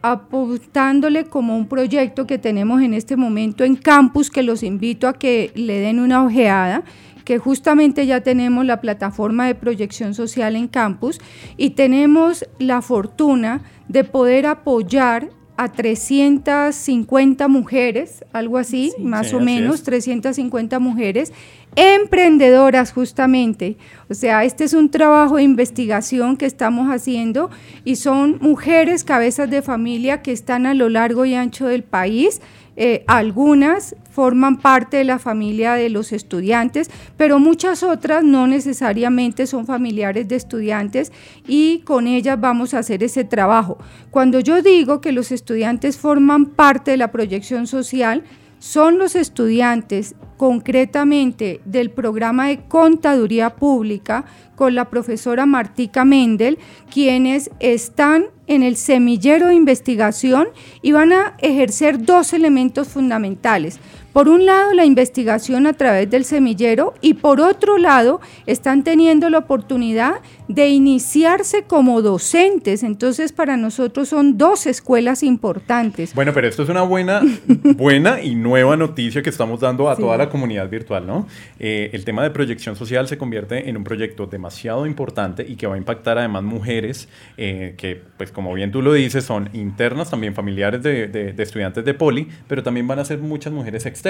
[0.03, 5.15] apuntándole como un proyecto que tenemos en este momento en campus, que los invito a
[5.15, 6.85] que le den una ojeada
[7.25, 11.21] que justamente ya tenemos la plataforma de proyección social en campus
[11.57, 19.83] y tenemos la fortuna de poder apoyar a 350 mujeres, algo así, más o menos,
[19.83, 21.33] 350 mujeres,
[21.77, 23.77] emprendedoras justamente.
[24.09, 27.51] O sea, este es un trabajo de investigación que estamos haciendo
[27.85, 32.41] y son mujeres cabezas de familia que están a lo largo y ancho del país
[32.75, 39.47] eh, algunas forman parte de la familia de los estudiantes, pero muchas otras no necesariamente
[39.47, 41.13] son familiares de estudiantes
[41.47, 43.79] y con ellas vamos a hacer ese trabajo.
[44.11, 48.23] Cuando yo digo que los estudiantes forman parte de la proyección social,
[48.63, 57.51] son los estudiantes concretamente del programa de contaduría pública con la profesora Martica Mendel, quienes
[57.59, 60.47] están en el semillero de investigación
[60.81, 63.81] y van a ejercer dos elementos fundamentales.
[64.13, 69.31] Por un lado, la investigación a través del semillero y por otro lado, están teniendo
[69.31, 70.17] la oportunidad
[70.49, 72.83] de iniciarse como docentes.
[72.83, 76.15] Entonces, para nosotros son dos escuelas importantes.
[76.15, 77.23] Bueno, pero esto es una buena,
[77.77, 81.27] buena y nueva noticia que estamos dando a toda la comunidad virtual, ¿no?
[81.59, 85.67] Eh, el tema de proyección social se convierte en un proyecto demasiado importante y que
[85.67, 90.11] va a impactar además mujeres eh, que, pues como bien tú lo dices, son internas,
[90.11, 94.02] también familiares de, de estudiantes de poli, pero también van a ser muchas mujeres externas,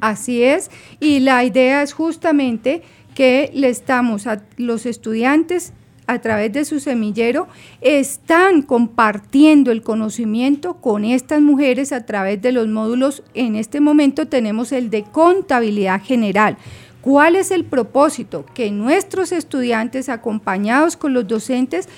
[0.00, 2.82] Así es, y la idea es justamente
[3.14, 5.72] que le estamos a los estudiantes
[6.10, 7.46] a través de su semillero
[7.80, 13.22] están compartiendo el conocimiento con estas mujeres a través de los módulos.
[13.32, 16.56] En este momento tenemos el de contabilidad general.
[17.00, 18.44] ¿Cuál es el propósito?
[18.54, 21.88] Que nuestros estudiantes, acompañados con los docentes,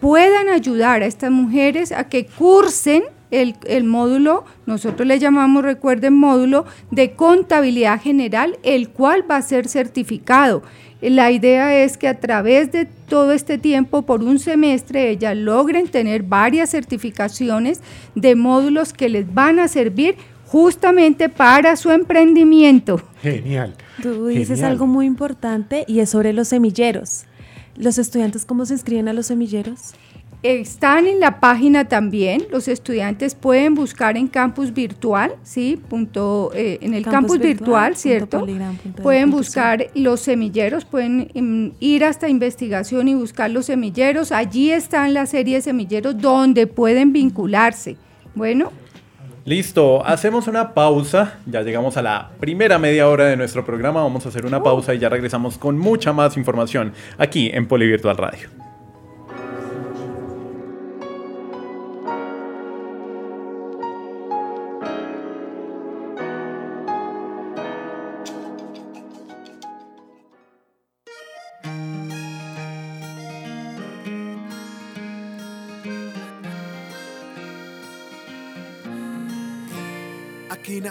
[0.00, 6.14] puedan ayudar a estas mujeres a que cursen el, el, módulo, nosotros le llamamos, recuerden,
[6.14, 10.62] módulo de contabilidad general, el cual va a ser certificado.
[11.00, 15.88] La idea es que a través de todo este tiempo, por un semestre, ellas logren
[15.88, 17.80] tener varias certificaciones
[18.14, 20.16] de módulos que les van a servir
[20.46, 23.00] justamente para su emprendimiento.
[23.22, 23.74] Genial.
[24.02, 27.24] Tú dices algo muy importante y es sobre los semilleros.
[27.76, 29.94] ¿Los estudiantes cómo se inscriben a los semilleros?
[30.42, 35.78] Están en la página también, los estudiantes pueden buscar en campus virtual, ¿sí?
[35.90, 38.46] Punto, eh, en el campus, virtual, ¿cierto?
[39.02, 44.32] pueden buscar los semilleros, pueden em, ir hasta investigación y buscar los semilleros.
[44.32, 47.98] Allí están la serie de semilleros donde pueden vincularse.
[48.34, 48.72] Bueno.
[49.44, 54.24] Listo, hacemos una pausa, ya llegamos a la primera media hora de nuestro programa, vamos
[54.24, 58.69] a hacer una pausa y ya regresamos con mucha más información aquí en Polivirtual Radio.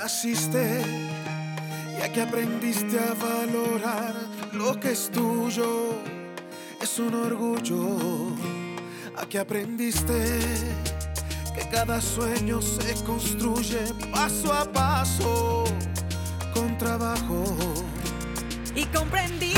[0.09, 0.81] Naciste
[1.99, 4.15] y aquí aprendiste a valorar
[4.53, 5.93] lo que es tuyo.
[6.81, 8.35] Es un orgullo.
[9.15, 10.39] Aquí aprendiste
[11.53, 15.65] que cada sueño se construye paso a paso
[16.55, 17.43] con trabajo.
[18.75, 19.48] Y comprendiste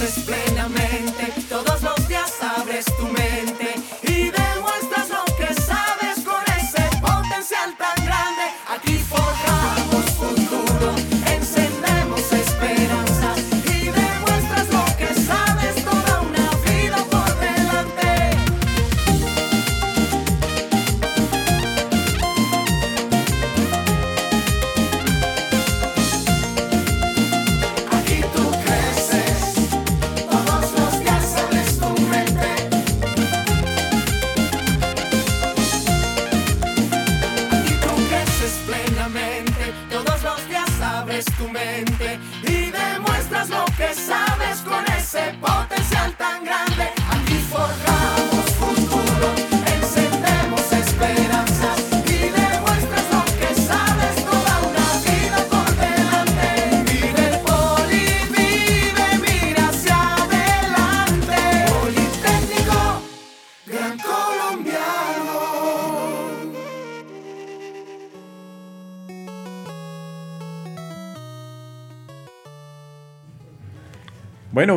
[0.00, 0.79] tú creces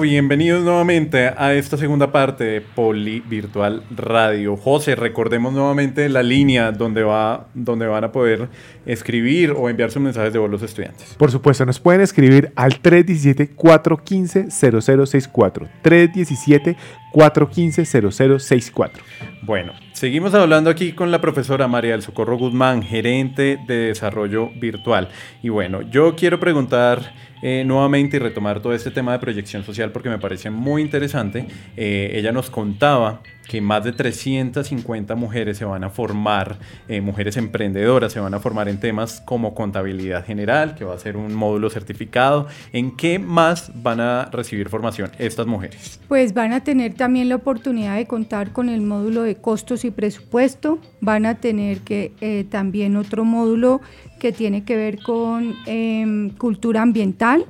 [0.03, 4.57] bienvenidos nuevamente a esta segunda parte de Poli Virtual Radio.
[4.57, 8.49] José, recordemos nuevamente la línea donde, va, donde van a poder
[8.85, 11.15] escribir o enviar sus mensajes de voz los estudiantes.
[11.17, 15.69] Por supuesto, nos pueden escribir al 317-415-0064.
[17.13, 18.91] 317-415-0064.
[19.43, 25.07] Bueno, seguimos hablando aquí con la profesora María del Socorro Guzmán, gerente de desarrollo virtual.
[25.41, 27.13] Y bueno, yo quiero preguntar
[27.45, 31.45] eh, nuevamente y retomar todo este tema de proyección social porque me parece muy interesante.
[31.75, 37.37] Eh, ella nos contaba que más de 350 mujeres se van a formar, eh, mujeres
[37.37, 41.33] emprendedoras se van a formar en temas como contabilidad general, que va a ser un
[41.33, 42.47] módulo certificado.
[42.71, 45.99] ¿En qué más van a recibir formación estas mujeres?
[46.07, 49.91] Pues van a tener también la oportunidad de contar con el módulo de costos y
[49.91, 53.81] presupuesto, van a tener que eh, también otro módulo
[54.19, 57.45] que tiene que ver con em, cultura ambiental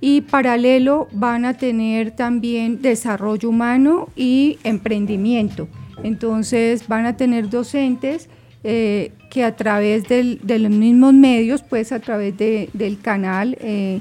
[0.00, 5.68] y paralelo van a tener también desarrollo humano y emprendimiento.
[6.02, 8.28] Entonces van a tener docentes
[8.64, 14.00] eh, que a través de los mismos medios, pues a través de- del canal eh,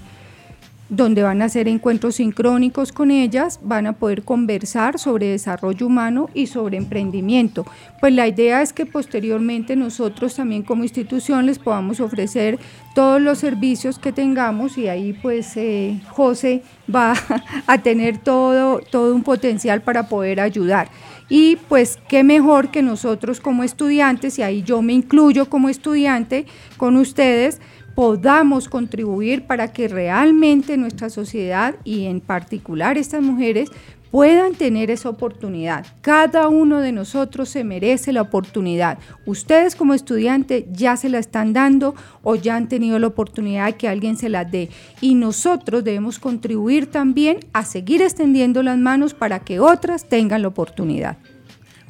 [0.89, 6.29] donde van a hacer encuentros sincrónicos con ellas, van a poder conversar sobre desarrollo humano
[6.33, 7.65] y sobre emprendimiento.
[7.99, 12.59] Pues la idea es que posteriormente nosotros también como institución les podamos ofrecer
[12.93, 16.61] todos los servicios que tengamos y ahí pues eh, José
[16.93, 17.13] va
[17.67, 20.89] a tener todo, todo un potencial para poder ayudar.
[21.27, 26.45] Y pues qué mejor que nosotros como estudiantes, y ahí yo me incluyo como estudiante
[26.77, 27.59] con ustedes,
[27.95, 33.71] podamos contribuir para que realmente nuestra sociedad y en particular estas mujeres
[34.11, 35.85] puedan tener esa oportunidad.
[36.01, 38.97] Cada uno de nosotros se merece la oportunidad.
[39.25, 43.73] Ustedes como estudiantes ya se la están dando o ya han tenido la oportunidad de
[43.73, 44.69] que alguien se las dé.
[45.01, 50.47] Y nosotros debemos contribuir también a seguir extendiendo las manos para que otras tengan la
[50.47, 51.17] oportunidad.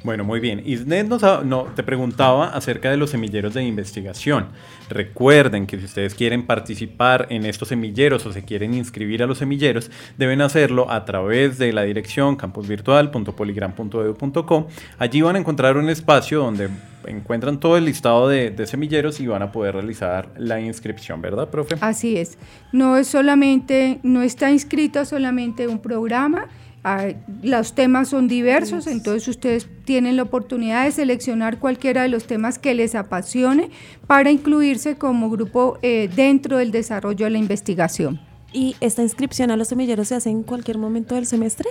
[0.06, 0.62] Bueno, muy bien.
[0.64, 4.50] Isnet nos ha- no, te preguntaba acerca de los semilleros de investigación.
[4.88, 9.40] Recuerden que si ustedes quieren participar en estos semilleros o se quieren inscribir a los
[9.40, 14.68] semilleros, deben hacerlo a través de la dirección campusvirtual.poligram.edu.co.
[15.00, 16.70] Allí van a encontrar un espacio donde
[17.08, 21.50] encuentran todo el listado de, de semilleros y van a poder realizar la inscripción, ¿verdad,
[21.50, 21.76] profe?
[21.82, 22.38] Así es.
[22.72, 26.48] No es solamente, no está inscrito solamente un programa.
[26.84, 27.08] ah,
[27.44, 32.60] los temas son diversos, entonces ustedes tienen la oportunidad de seleccionar cualquiera de los temas
[32.60, 33.70] que les apasione
[34.08, 38.20] para incluirse como grupo eh, dentro del desarrollo de la investigación.
[38.52, 41.70] ¿Y esta inscripción a los semilleros se hace en cualquier momento del semestre?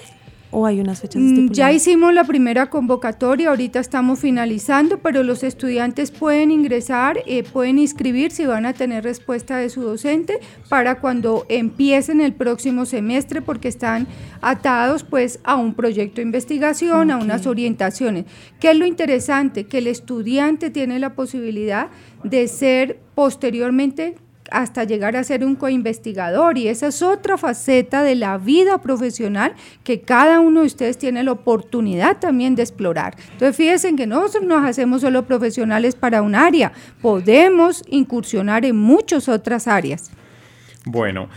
[0.56, 1.56] ¿O hay unas fechas Mm, estipuladas?
[1.56, 7.80] Ya hicimos la primera convocatoria, ahorita estamos finalizando, pero los estudiantes pueden ingresar, eh, pueden
[7.80, 10.38] inscribirse y van a tener respuesta de su docente
[10.68, 14.06] para cuando empiecen el próximo semestre, porque están
[14.42, 18.24] atados pues a un proyecto de investigación, a unas orientaciones.
[18.60, 19.64] ¿Qué es lo interesante?
[19.64, 21.88] Que el estudiante tiene la posibilidad
[22.22, 24.14] de ser posteriormente
[24.50, 29.54] hasta llegar a ser un coinvestigador y esa es otra faceta de la vida profesional
[29.82, 33.16] que cada uno de ustedes tiene la oportunidad también de explorar.
[33.32, 38.76] Entonces fíjense en que nosotros nos hacemos solo profesionales para un área, podemos incursionar en
[38.76, 40.10] muchas otras áreas.
[40.84, 41.28] Bueno,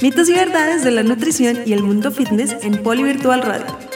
[0.00, 3.87] Mitos y verdades de la nutrición y el mundo fitness en Polivirtual Radio.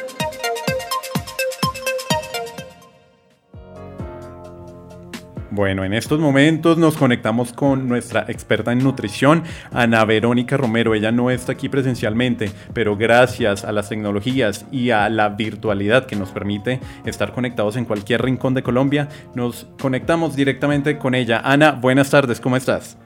[5.55, 10.95] Bueno, en estos momentos nos conectamos con nuestra experta en nutrición, Ana Verónica Romero.
[10.95, 16.17] Ella no está aquí presencialmente, pero gracias a las tecnologías y a la virtualidad que
[16.17, 21.43] nos permite estar conectados en cualquier rincón de Colombia, nos conectamos directamente con ella.
[21.45, 22.97] Ana, buenas tardes, ¿cómo estás?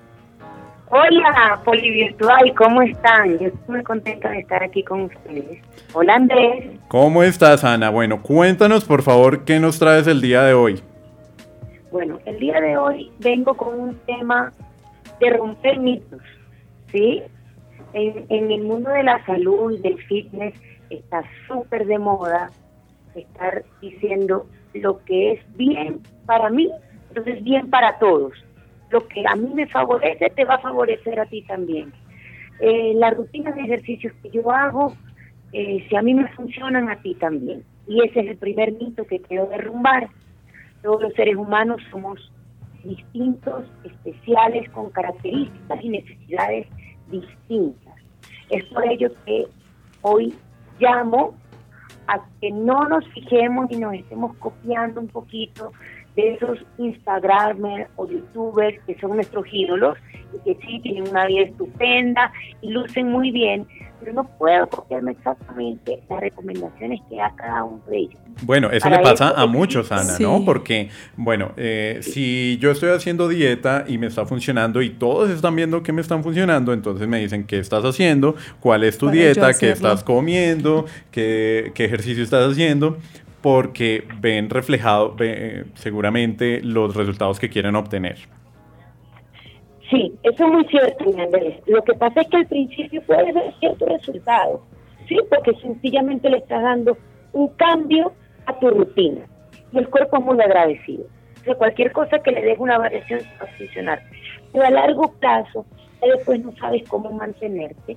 [0.89, 3.41] Hola, Polivirtual, ¿cómo están?
[3.41, 5.59] Yo estoy muy contenta de estar aquí con ustedes.
[5.93, 6.79] Hola, Andrés.
[6.87, 7.91] ¿Cómo estás, Ana?
[7.91, 10.81] Bueno, cuéntanos por favor qué nos traes el día de hoy.
[11.91, 14.53] Bueno, el día de hoy vengo con un tema
[15.21, 16.21] de romper mitos,
[16.91, 17.23] ¿sí?
[17.93, 20.55] En, el mundo de la salud del fitness
[20.91, 22.51] está súper de moda
[23.15, 26.71] estar diciendo lo que es bien para mí,
[27.09, 28.33] entonces bien para todos.
[28.91, 31.93] Lo que a mí me favorece te va a favorecer a ti también.
[32.61, 34.95] Eh, la rutina de ejercicios que yo hago,
[35.53, 37.65] eh, si a mí me funcionan, a ti también.
[37.87, 40.09] Y ese es el primer mito que quiero derrumbar
[40.87, 42.33] todos los seres humanos somos
[42.85, 46.67] distintos, especiales, con características y necesidades
[47.09, 47.95] distintas.
[48.51, 49.47] Es por ello que
[50.03, 50.33] hoy
[50.79, 51.35] llamo
[52.07, 55.73] a que no nos fijemos y nos estemos copiando un poquito
[56.15, 59.99] de esos Instagramers o YouTubers que son nuestros ídolos
[60.33, 62.33] y que sí tienen una vida estupenda
[62.63, 63.67] y lucen muy bien,
[64.01, 68.21] pero no puedo copiarme exactamente las recomendaciones que da cada uno de ellos.
[68.43, 70.45] Bueno, eso le pasa a muchos, Ana, ¿no?
[70.45, 75.57] Porque, bueno, eh, si yo estoy haciendo dieta y me está funcionando y todos están
[75.57, 79.55] viendo que me están funcionando, entonces me dicen qué estás haciendo, cuál es tu dieta,
[79.55, 82.99] qué estás comiendo, qué, qué ejercicio estás haciendo,
[83.41, 85.17] porque ven reflejado
[85.75, 88.19] seguramente los resultados que quieren obtener.
[89.91, 91.61] Sí, eso es muy cierto, Andrés.
[91.67, 94.63] Lo que pasa es que al principio puede ver cierto resultado,
[95.09, 95.17] ¿sí?
[95.31, 96.97] Porque sencillamente le estás dando
[97.33, 98.13] un cambio
[98.47, 99.21] a tu rutina.
[99.73, 101.05] Y el cuerpo es muy agradecido.
[101.41, 104.03] O sea, cualquier cosa que le deje una variación va a funcionar.
[104.53, 105.65] Pero a largo plazo,
[106.01, 107.97] después no sabes cómo mantenerte.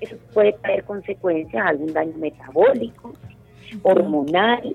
[0.00, 3.12] Eso puede traer consecuencias, algún daño metabólico,
[3.82, 4.74] hormonal.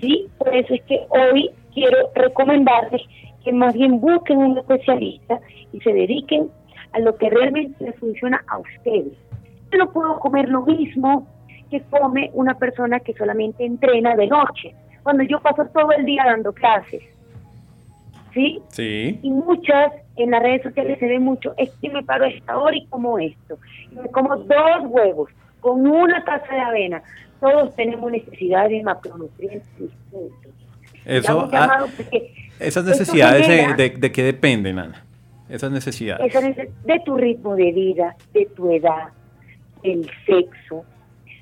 [0.00, 0.28] ¿sí?
[0.38, 3.02] Por eso es que hoy quiero recomendarles
[3.44, 5.40] que más bien busquen un especialista
[5.72, 6.48] y se dediquen
[6.92, 9.12] a lo que realmente les funciona a ustedes.
[9.70, 11.26] Yo no puedo comer lo mismo
[11.70, 16.24] que come una persona que solamente entrena de noche, cuando yo paso todo el día
[16.26, 17.02] dando clases.
[18.34, 18.60] ¿Sí?
[18.68, 19.18] Sí.
[19.22, 22.58] Y muchas, en las redes sociales se ve mucho, es que me paro a esta
[22.58, 23.58] hora y como esto.
[23.90, 25.30] Y me como dos huevos
[25.60, 27.02] con una taza de avena.
[27.40, 30.59] Todos tenemos necesidades de macronutrientes distintos.
[31.10, 31.86] Eso, ah,
[32.60, 35.04] esas necesidades de, de, qué dependen, Ana?
[35.48, 36.32] Esas necesidades.
[36.84, 39.08] de tu ritmo de vida, de tu edad,
[39.82, 40.84] del sexo,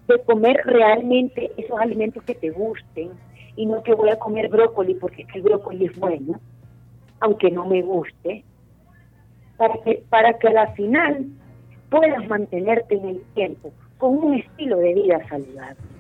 [0.09, 3.11] de comer realmente esos alimentos que te gusten
[3.57, 6.41] y no que voy a comer brócoli porque el brócoli es bueno,
[7.21, 8.45] aunque no me guste,
[9.59, 11.27] para que, para que a la final
[11.91, 15.98] puedas mantenerte en el tiempo con un estilo de vida saludable.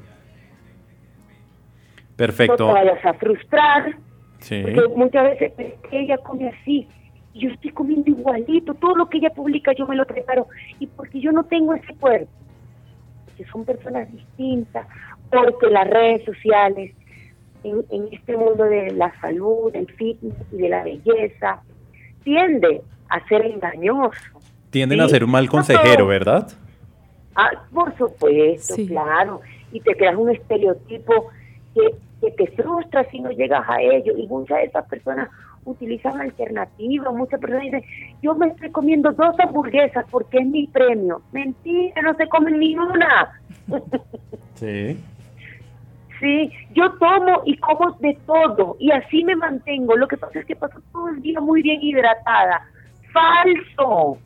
[2.18, 2.66] Perfecto.
[2.66, 3.96] No te vayas a frustrar,
[4.38, 5.52] porque muchas veces
[5.92, 6.88] ella come así,
[7.32, 10.48] y yo estoy comiendo igualito, todo lo que ella publica yo me lo preparo,
[10.80, 12.30] y porque yo no tengo ese cuerpo,
[13.24, 14.88] porque son personas distintas,
[15.30, 16.92] porque las redes sociales,
[17.62, 21.62] en, en este mundo de la salud, del fitness y de la belleza,
[22.24, 24.40] tiende a ser engañoso.
[24.70, 26.48] Tienden a ser un mal consejero, ¿verdad?
[27.36, 29.40] Ah, por supuesto, claro.
[29.70, 31.28] Y te creas un estereotipo
[31.74, 34.16] que, que te frustra si no llegas a ello.
[34.16, 35.28] Y muchas de esas personas
[35.64, 37.14] utilizan alternativas.
[37.14, 37.84] Muchas personas dicen,
[38.22, 41.22] yo me estoy comiendo dos hamburguesas porque es mi premio.
[41.32, 43.40] Mentira, no se comen ni una.
[44.54, 44.98] Sí.
[46.18, 49.96] Sí, yo tomo y como de todo y así me mantengo.
[49.96, 52.66] Lo que pasa es que paso todo el día muy bien hidratada.
[53.12, 54.18] Falso.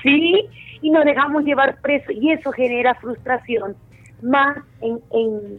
[0.00, 0.48] Sí,
[0.80, 3.74] y nos dejamos llevar preso y eso genera frustración
[4.22, 5.58] más en, en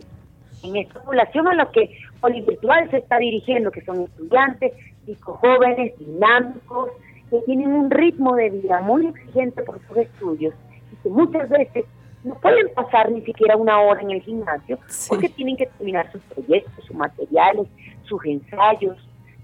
[0.63, 1.89] en esta población a la que
[2.19, 4.73] Polivirtual se está dirigiendo, que son estudiantes,
[5.05, 6.89] chicos jóvenes, dinámicos,
[7.29, 10.53] que tienen un ritmo de vida muy exigente por sus estudios
[10.91, 11.85] y que muchas veces
[12.23, 16.21] no pueden pasar ni siquiera una hora en el gimnasio porque tienen que terminar sus
[16.23, 17.67] proyectos, sus materiales,
[18.03, 18.97] sus ensayos.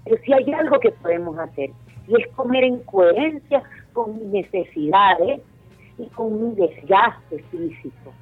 [0.04, 1.70] Pero si hay algo que podemos hacer
[2.08, 3.62] y es comer en coherencia
[3.92, 5.40] con mis necesidades
[5.98, 8.12] y con mi desgaste físico.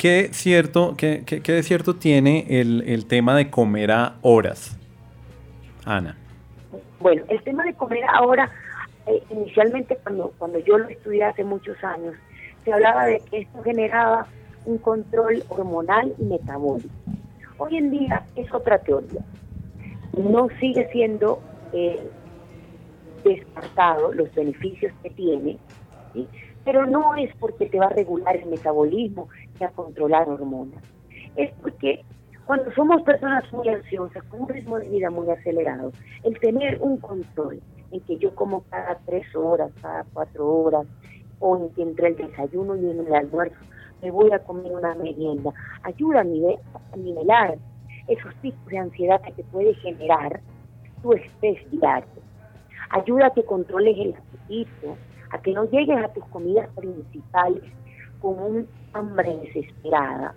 [0.00, 4.78] ¿Qué, cierto, qué, qué, de cierto tiene el, el tema de comer a horas,
[5.84, 6.16] Ana?
[7.00, 8.50] Bueno, el tema de comer ahora,
[9.06, 12.14] eh, inicialmente cuando, cuando yo lo estudié hace muchos años,
[12.64, 14.26] se hablaba de que esto generaba
[14.64, 16.88] un control hormonal y metabólico.
[17.58, 19.20] Hoy en día es otra teoría.
[20.16, 21.42] No sigue siendo
[21.74, 22.08] eh,
[23.22, 25.58] descartado los beneficios que tiene,
[26.64, 29.28] pero no es porque te va a regular el metabolismo
[29.64, 30.82] a controlar hormonas.
[31.36, 32.04] Es porque
[32.46, 35.92] cuando somos personas muy ansiosas, con un ritmo de vida muy acelerado,
[36.24, 37.60] el tener un control
[37.92, 40.86] en que yo como cada tres horas, cada cuatro horas,
[41.40, 43.56] o en que entre el desayuno y en el almuerzo
[44.02, 45.52] me voy a comer una merienda,
[45.82, 47.58] ayuda a, nivelar
[48.08, 50.40] esos tipos de ansiedad que te puede generar
[51.02, 52.08] tu estrés diario.
[52.90, 54.96] Ayuda a que controles el apetito,
[55.30, 57.62] a que no llegues a tus comidas principales
[58.20, 60.34] con un hambre desesperada.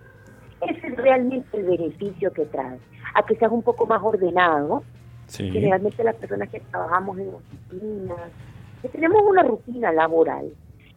[0.62, 2.80] Ese es realmente el beneficio que trae.
[3.16, 4.84] A que seas un poco más ordenado.
[5.28, 8.18] Generalmente las personas que trabajamos en oficinas,
[8.82, 10.52] que tenemos una rutina laboral,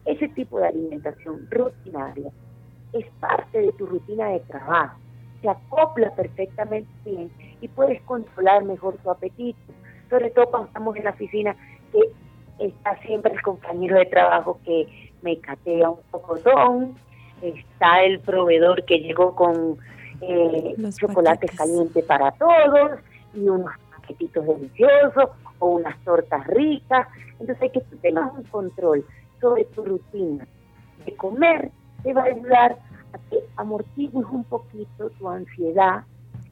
[0.05, 2.31] ese tipo de alimentación rutinaria
[2.93, 4.97] es parte de tu rutina de trabajo.
[5.41, 7.31] Se acopla perfectamente bien
[7.61, 9.59] y puedes controlar mejor tu apetito.
[10.09, 11.55] Sobre todo cuando estamos en la oficina,
[11.91, 11.99] que
[12.59, 16.37] está siempre el compañero de trabajo que me catea un poco
[17.41, 19.77] está el proveedor que llegó con
[20.21, 22.99] eh, chocolate caliente para todos
[23.33, 25.29] y unos paquetitos deliciosos
[25.59, 27.07] o unas tortas ricas.
[27.39, 29.05] Entonces hay que tener un control
[29.39, 30.47] sobre tu rutina
[31.07, 31.71] de comer
[32.03, 32.77] te va a ayudar
[33.13, 36.03] a que amortigues un poquito tu ansiedad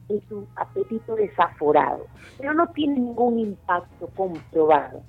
[0.08, 2.06] y tu apetito desaforado.
[2.38, 5.02] Pero no tiene ningún impacto comprobado,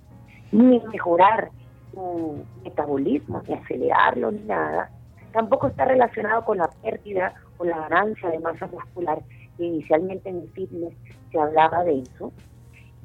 [0.52, 1.50] ni mejorar
[1.94, 4.92] tu metabolismo, ni acelerarlo, ni nada.
[5.38, 9.20] Tampoco está relacionado con la pérdida o la ganancia de masa muscular,
[9.56, 10.96] que inicialmente en el fitness
[11.32, 12.34] se hablaba de eso.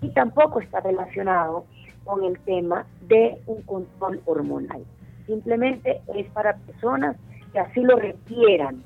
[0.00, 1.66] Y tampoco está relacionado
[2.06, 4.82] con el tema de un control hormonal.
[5.26, 7.18] Simplemente es para personas
[7.52, 8.82] que así lo requieran.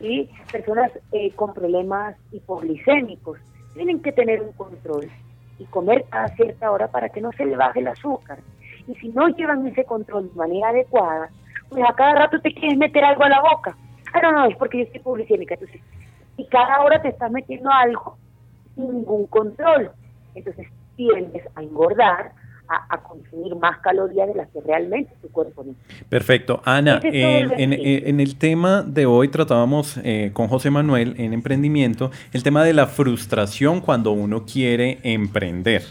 [0.00, 3.38] y Personas eh, con problemas hipoglicémicos
[3.74, 5.06] tienen que tener un control
[5.58, 8.38] y comer a cierta hora para que no se le baje el azúcar.
[8.88, 11.28] Y si no llevan ese control de manera adecuada,
[11.70, 13.76] pues a cada rato te quieres meter algo a la boca.
[14.12, 15.54] Ah, no, no, es porque yo estoy hipoglicémica.
[15.54, 15.80] Entonces,
[16.36, 18.18] y cada hora te estás metiendo algo
[18.74, 19.90] sin ningún control.
[20.34, 22.32] Entonces tiendes a engordar
[22.88, 26.08] a, consumir más calorías de las que realmente tu cuerpo necesita.
[26.08, 26.62] Perfecto.
[26.64, 32.62] Ana, en, el tema de hoy tratábamos eh, con José Manuel en emprendimiento el tema
[32.62, 35.82] de la frustración cuando uno quiere emprender.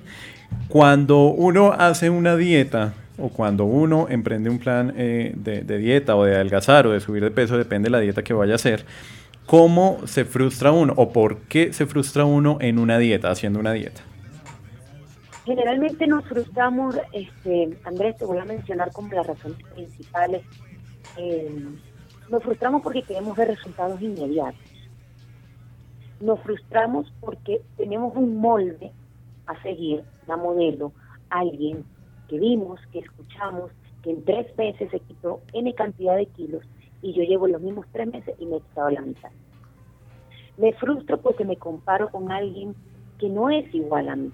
[0.69, 6.23] Cuando uno hace una dieta o cuando uno emprende un plan eh, de, dieta o
[6.23, 8.85] de adelgazar o de subir de peso, depende de la dieta que vaya a hacer,
[9.45, 13.73] ¿cómo se frustra uno o por qué se frustra uno en una dieta, haciendo una
[13.73, 14.01] dieta?
[15.45, 20.43] Generalmente nos frustramos, este, Andrés, te voy a mencionar como las razones principales.
[21.17, 21.65] Eh,
[22.29, 24.59] nos frustramos porque queremos ver resultados inmediatos.
[26.21, 28.91] Nos frustramos porque tenemos un molde
[29.47, 30.91] a seguir, una modelo,
[31.29, 31.83] alguien
[32.29, 33.71] que vimos, que escuchamos,
[34.03, 36.63] que en tres meses se quitó N cantidad de kilos
[37.01, 39.31] y yo llevo los mismos tres meses y me he quitado la mitad.
[40.57, 42.75] Me frustro porque me comparo con alguien
[43.17, 44.31] que no es igual a mí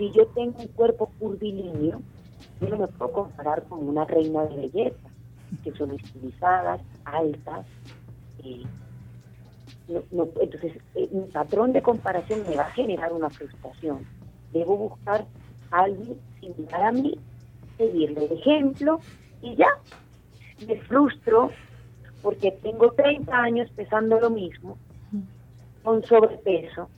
[0.00, 2.00] si yo tengo un cuerpo curvilíneo,
[2.58, 5.10] yo no me puedo comparar con una reina de belleza,
[5.62, 7.66] que son estilizadas, altas.
[8.42, 8.62] Eh,
[9.86, 14.06] entonces, eh, mi patrón de comparación me va a generar una frustración.
[14.54, 15.26] Debo buscar
[15.70, 17.18] alguien similar a mí,
[17.76, 19.00] seguirle el ejemplo
[19.42, 19.68] y ya.
[20.66, 21.50] Me frustro
[22.22, 24.76] porque tengo 30 años pesando lo mismo,
[25.82, 26.88] con sobrepeso,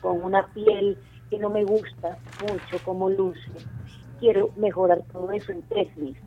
[0.00, 0.98] con una piel
[1.30, 3.50] que no me gusta mucho como luce,
[4.20, 6.22] quiero mejorar todo eso en tres meses.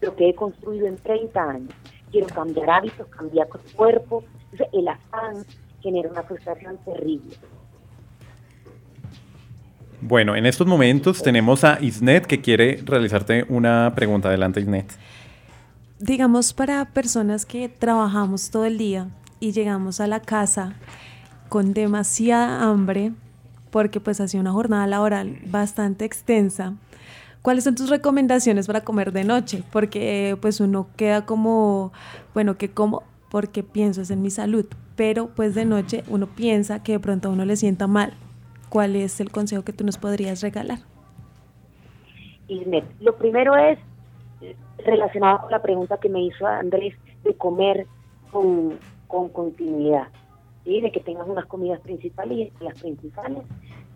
[0.00, 1.74] Lo que he construido en 30 años.
[2.10, 4.24] Quiero cambiar hábitos, cambiar cuerpo.
[4.72, 5.44] el afán
[5.80, 7.36] genera una frustración terrible.
[10.02, 14.28] Bueno, en estos momentos tenemos a Isnet que quiere realizarte una pregunta.
[14.28, 14.90] Adelante, Isnet.
[15.98, 19.08] Digamos, para personas que trabajamos todo el día
[19.40, 20.74] y llegamos a la casa
[21.50, 23.12] con demasiada hambre
[23.70, 26.74] porque pues hacía una jornada laboral bastante extensa.
[27.42, 29.62] ¿Cuáles son tus recomendaciones para comer de noche?
[29.70, 31.92] Porque pues uno queda como,
[32.34, 36.92] bueno, que como porque pienso en mi salud, pero pues de noche uno piensa que
[36.92, 38.14] de pronto a uno le sienta mal.
[38.70, 40.78] ¿Cuál es el consejo que tú nos podrías regalar?
[43.00, 43.78] lo primero es
[44.84, 47.86] relacionado con la pregunta que me hizo Andrés de comer
[48.32, 50.08] con, continuidad,
[50.64, 53.44] de que tengas unas comidas principales y entre las principales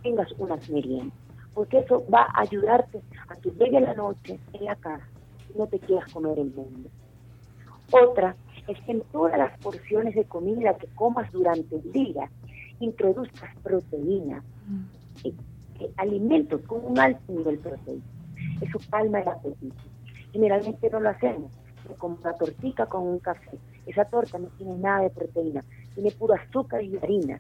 [0.03, 1.17] tengas unas meriendas,
[1.53, 5.09] porque eso va a ayudarte a que llegue la noche en la casa
[5.53, 6.91] y no te quieras comer el mundo.
[7.91, 8.37] Otra
[8.69, 12.31] es que en todas las porciones de comida que comas durante el día
[12.85, 15.27] introduzcas proteína, mm.
[15.27, 15.35] eh,
[15.81, 18.05] eh, alimentos con un alto nivel proteína.
[18.61, 19.83] Eso calma el apetito.
[20.33, 21.53] Generalmente no lo hacemos.
[21.99, 23.59] Como una tortica con un café.
[23.87, 25.63] Esa torta no tiene nada de proteína,
[25.95, 27.39] tiene puro azúcar y harina.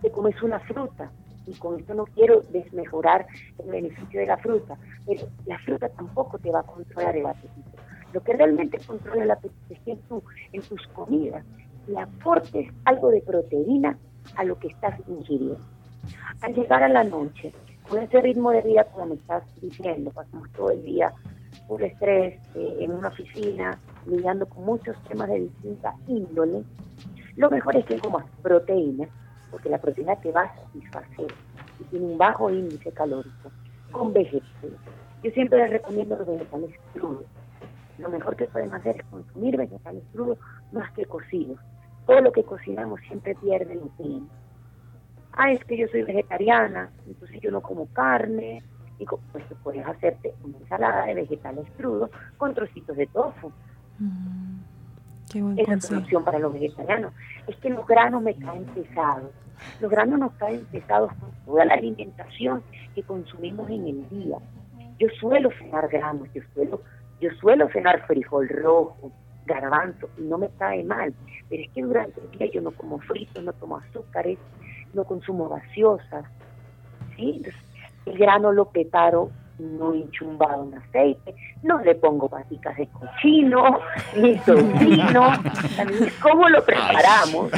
[0.00, 1.10] Te comes una fruta,
[1.46, 3.26] y con esto no quiero desmejorar
[3.58, 7.70] el beneficio de la fruta, pero la fruta tampoco te va a controlar el apetito.
[8.12, 10.00] Lo que realmente controla el apetito es que en,
[10.52, 11.44] en tus comidas
[11.86, 13.96] le aportes algo de proteína
[14.36, 15.58] a lo que estás ingiriendo.
[16.40, 17.52] Al llegar a la noche,
[17.88, 21.12] con ese ritmo de vida, como me estás diciendo, pasamos todo el día
[21.68, 26.62] por estrés, eh, en una oficina, lidiando con muchos temas de distinta índole,
[27.36, 29.06] lo mejor es que comas proteína,
[29.50, 31.26] porque la proteína te va a satisfacer
[31.80, 33.50] y tiene un bajo índice calórico,
[33.90, 34.78] con vegetales.
[35.22, 37.24] Yo siempre les recomiendo los vegetales crudos.
[37.98, 40.38] Lo mejor que pueden hacer es consumir vegetales crudos
[40.72, 41.58] más que cocidos.
[42.06, 44.36] Todo lo que cocinamos siempre pierde nutrientes.
[45.32, 48.62] Ah, es que yo soy vegetariana, entonces yo no como carne.
[48.98, 53.52] Digo, pues puedes hacerte una ensalada de vegetales crudos con trocitos de tofu.
[53.98, 57.12] Mm, Esa es una opción para los vegetarianos.
[57.46, 59.30] Es que los granos me caen pesados.
[59.80, 62.62] Los granos nos caen pesados con toda la alimentación
[62.94, 64.38] que consumimos en el día.
[64.98, 66.80] Yo suelo cenar granos, yo suelo,
[67.20, 69.12] yo suelo cenar frijol rojo,
[69.46, 71.14] garbanzo, y no me cae mal.
[71.48, 74.38] Pero es que durante el día yo no como fritos, no tomo azúcares,
[74.92, 76.24] no consumo gaseosas.
[77.16, 77.42] ¿sí?
[78.06, 83.80] el grano lo preparo no enchumbado en aceite, no le pongo paticas de cochino,
[84.16, 85.32] ni tocino,
[86.22, 87.50] cómo lo preparamos,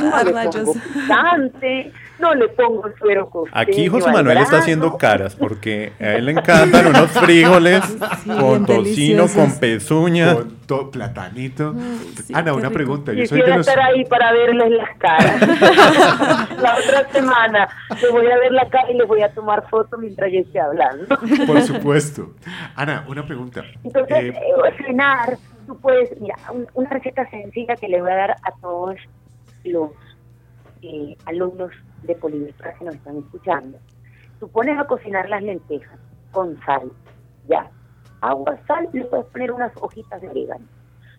[0.00, 3.60] no le pongo picante, no le pongo suero costeño.
[3.60, 7.82] Aquí José Manuel está haciendo caras porque a él le encantan unos frijoles
[8.26, 10.34] con tocino, con pezuña.
[10.34, 10.58] Con
[10.90, 11.74] platanito.
[12.34, 13.12] Ana, una pregunta.
[13.12, 13.66] Yo soy de los...
[13.66, 15.40] estar ahí para verles las caras.
[16.60, 17.68] la otra semana
[18.00, 20.60] le voy a ver la cara y les voy a tomar fotos mientras yo esté
[20.60, 21.06] hablando.
[21.46, 22.34] Por supuesto.
[22.76, 23.64] Ana, una pregunta.
[23.82, 26.36] Entonces, eh, eh, cenar, tú puedes, mira,
[26.74, 28.96] una receta sencilla que le voy a dar a todos
[29.64, 29.90] los
[30.82, 33.78] eh, alumnos de Polivirtual que nos están escuchando.
[34.40, 35.98] Tú pones a cocinar las lentejas
[36.32, 36.90] con sal,
[37.48, 37.70] ya.
[38.20, 40.64] Agua, sal, le puedes poner unas hojitas de orégano.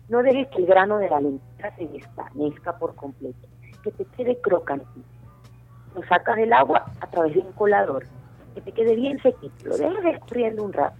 [0.08, 3.48] No dejes que el grano de la lenteja se desvanezca por completo,
[3.82, 5.00] que te quede crocante.
[5.94, 8.04] Lo sacas del agua a través de un colador,
[8.54, 9.68] que te quede bien sequito.
[9.68, 10.96] Lo dejas escurriendo un rato.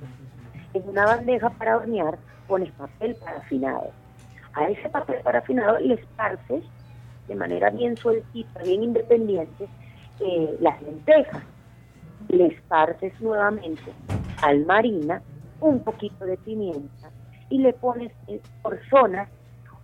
[0.75, 3.91] En una bandeja para hornear pones papel parafinado.
[4.55, 6.65] A ese papel parafinado le esparces
[7.31, 9.69] de manera bien sueltita, bien independiente,
[10.19, 11.45] eh, las lentejas.
[12.29, 13.93] Le esparces nuevamente
[14.43, 15.23] al marina
[15.61, 17.11] un poquito de pimienta
[17.49, 18.13] y le pones
[18.63, 19.29] por zonas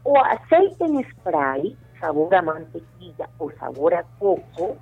[0.02, 4.76] o aceite en spray, sabor a mantequilla o sabor a coco,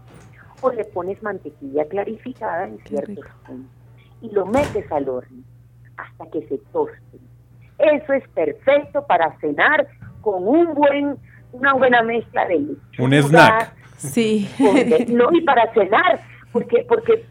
[0.62, 3.70] o le pones mantequilla clarificada en ciertos puntos
[4.22, 5.42] y lo metes al horno
[5.98, 7.20] hasta que se tosten.
[7.78, 9.86] Eso es perfecto para cenar
[10.22, 11.18] con un buen
[11.55, 12.66] una buena mezcla de.
[12.98, 13.72] Un snack.
[13.96, 14.48] Sí.
[15.09, 16.20] no, y para cenar,
[16.52, 17.24] porque, porque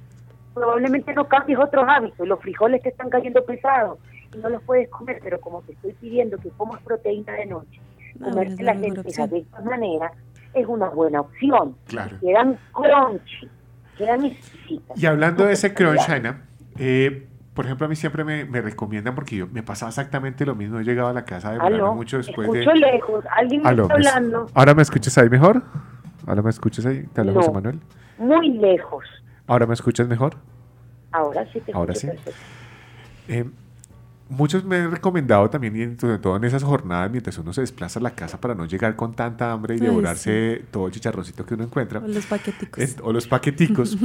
[0.54, 2.28] probablemente no cambies otros hábitos.
[2.28, 4.00] Los frijoles te están cayendo pesados
[4.34, 7.80] y no los puedes comer, pero como te estoy pidiendo que comas proteína de noche,
[8.18, 10.12] no, comerte las lentejas de esta manera
[10.54, 11.76] es una buena opción.
[11.88, 12.18] Claro.
[12.20, 13.50] Quedan crunchy,
[13.98, 15.02] quedan exquisitas.
[15.02, 16.46] Y hablando de ese crunch, Ana,
[16.80, 20.80] eh, por ejemplo, a mí siempre me, recomiendan, porque yo me pasaba exactamente lo mismo.
[20.80, 22.80] He llegado a la casa de verano mucho después escucho de.
[22.80, 24.48] lejos, alguien me está hablando.
[24.54, 25.62] ¿Ahora me escuchas ahí mejor?
[26.26, 27.04] ¿Ahora me escuchas ahí?
[27.14, 27.80] ¿Te habla José Manuel?
[28.18, 29.06] Muy lejos.
[29.46, 30.36] ¿Ahora me escuchas mejor?
[31.12, 32.10] Ahora sí te Ahora sí.
[33.28, 33.46] Eh,
[34.30, 38.04] muchos me han recomendado también, sobre todo en esas jornadas, mientras uno se desplaza a
[38.04, 41.66] la casa para no llegar con tanta hambre y devorarse todo el chicharroncito que uno
[41.66, 42.00] encuentra.
[42.00, 42.98] O los paqueticos.
[43.04, 43.98] o los paqueticos.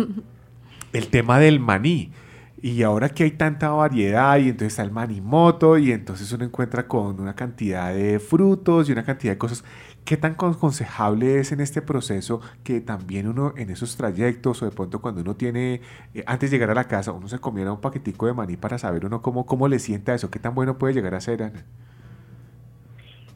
[0.92, 2.12] el tema del maní.
[2.60, 6.88] Y ahora que hay tanta variedad y entonces está el manimoto y entonces uno encuentra
[6.88, 9.64] con una cantidad de frutos y una cantidad de cosas.
[10.04, 14.72] ¿Qué tan aconsejable es en este proceso que también uno en esos trayectos o de
[14.72, 15.82] pronto cuando uno tiene,
[16.14, 18.76] eh, antes de llegar a la casa, uno se comiera un paquetico de maní para
[18.76, 20.28] saber uno cómo, cómo le sienta eso?
[20.28, 21.64] ¿Qué tan bueno puede llegar a ser, Ana?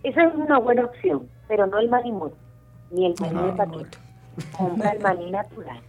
[0.03, 2.37] Esa es una buena opción, pero no el manimoto,
[2.91, 3.99] ni el maní de paquete.
[4.57, 5.81] Compra el maní natural.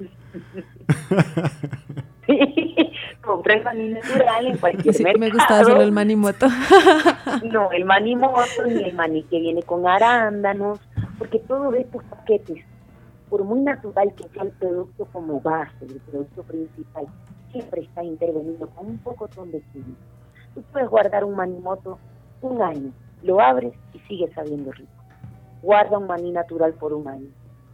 [3.22, 5.20] compra el maní natural en cualquier Sí, mercado.
[5.20, 6.46] me gustaba solo el manimoto.
[7.50, 10.80] No, el manimoto ni el maní que viene con arándanos,
[11.18, 12.64] porque todos estos paquetes,
[13.28, 17.06] por muy natural que sea el producto como base, el producto principal,
[17.52, 19.96] siempre está intervenido con un poco de químicos.
[20.54, 21.98] Tú puedes guardar un manimoto
[22.42, 22.92] un año,
[23.22, 24.90] lo abres y sigue sabiendo rico.
[25.62, 27.28] Guarda un maní natural por un año,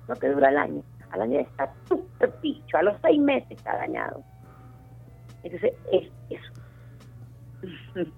[0.08, 0.82] no te dura el año.
[1.10, 1.72] Al año está
[2.42, 4.22] picho, a los seis meses está dañado.
[5.46, 6.52] Entonces, es eso.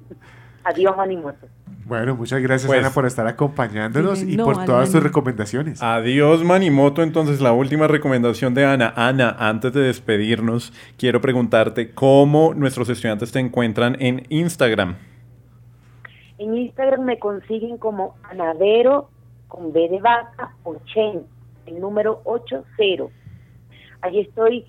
[0.65, 1.47] Adiós, manimoto.
[1.85, 5.07] Bueno, muchas gracias Pues- Ana por estar acompañándonos y no por todas tus maní.
[5.07, 5.83] recomendaciones.
[5.83, 8.93] Adiós Manimoto, entonces la última recomendación de Ana.
[8.95, 14.97] Ana, antes de despedirnos, quiero preguntarte cómo nuestros estudiantes te encuentran en Instagram.
[16.37, 19.09] En Instagram me consiguen como Anavero
[19.49, 21.21] con B de vaca 80,
[21.67, 23.05] el número 80.
[24.03, 24.67] Allí estoy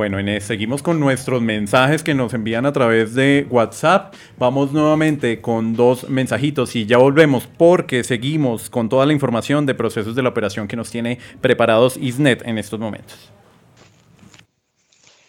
[0.00, 4.14] Bueno, Inés, seguimos con nuestros mensajes que nos envían a través de WhatsApp.
[4.38, 9.74] Vamos nuevamente con dos mensajitos y ya volvemos porque seguimos con toda la información de
[9.74, 13.30] procesos de la operación que nos tiene preparados ISNET en estos momentos.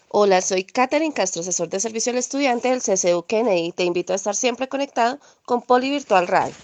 [0.07, 3.73] Hola, soy Katherine Castro, asesor de servicio al estudiante del CCU Kennedy.
[3.73, 6.55] Te invito a estar siempre conectado con Poli Virtual Radio.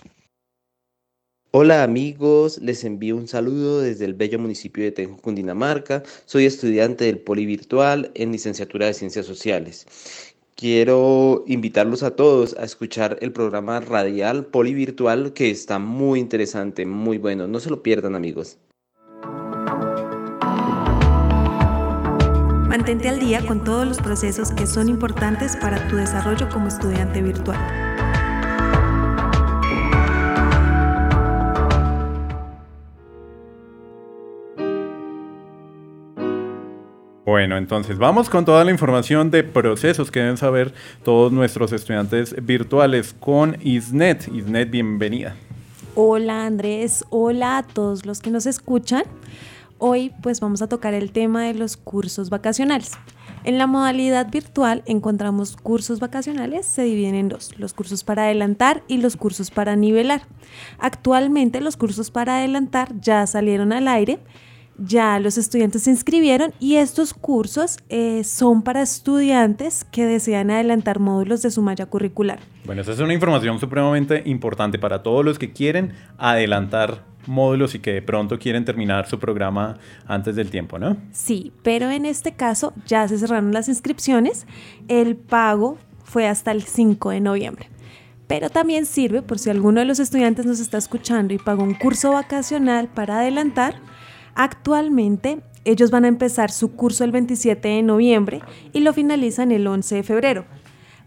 [1.52, 6.04] Hola amigos, les envío un saludo desde el bello municipio de Tenjo, Cundinamarca.
[6.26, 9.86] Soy estudiante del Poli Virtual en licenciatura de Ciencias Sociales.
[10.56, 16.86] Quiero invitarlos a todos a escuchar el programa radial Poli Virtual que está muy interesante,
[16.86, 17.48] muy bueno.
[17.48, 18.58] No se lo pierdan amigos.
[22.68, 27.22] Mantente al día con todos los procesos que son importantes para tu desarrollo como estudiante
[27.22, 27.87] virtual.
[37.28, 40.74] Bueno, entonces vamos con toda la información de procesos que deben saber
[41.04, 44.30] todos nuestros estudiantes virtuales con ISNET.
[44.34, 45.36] ISNET, bienvenida.
[45.94, 49.04] Hola Andrés, hola a todos los que nos escuchan.
[49.78, 52.94] Hoy pues vamos a tocar el tema de los cursos vacacionales.
[53.44, 58.84] En la modalidad virtual encontramos cursos vacacionales, se dividen en dos, los cursos para adelantar
[58.88, 60.22] y los cursos para nivelar.
[60.80, 64.18] Actualmente los cursos para adelantar ya salieron al aire,
[64.78, 71.00] ya los estudiantes se inscribieron y estos cursos eh, son para estudiantes que desean adelantar
[71.00, 72.40] módulos de su malla curricular.
[72.66, 77.80] Bueno, esa es una información supremamente importante para todos los que quieren adelantar módulos y
[77.80, 80.98] que de pronto quieren terminar su programa antes del tiempo, ¿no?
[81.12, 84.48] Sí, pero en este caso ya se cerraron las inscripciones,
[84.88, 87.70] el pago fue hasta el 5 de noviembre.
[88.28, 91.74] Pero también sirve por si alguno de los estudiantes nos está escuchando y pagó un
[91.74, 93.76] curso vacacional para adelantar,
[94.38, 99.68] actualmente ellos van a empezar su curso el 27 de noviembre y lo finalizan el
[99.68, 100.46] 11 de febrero.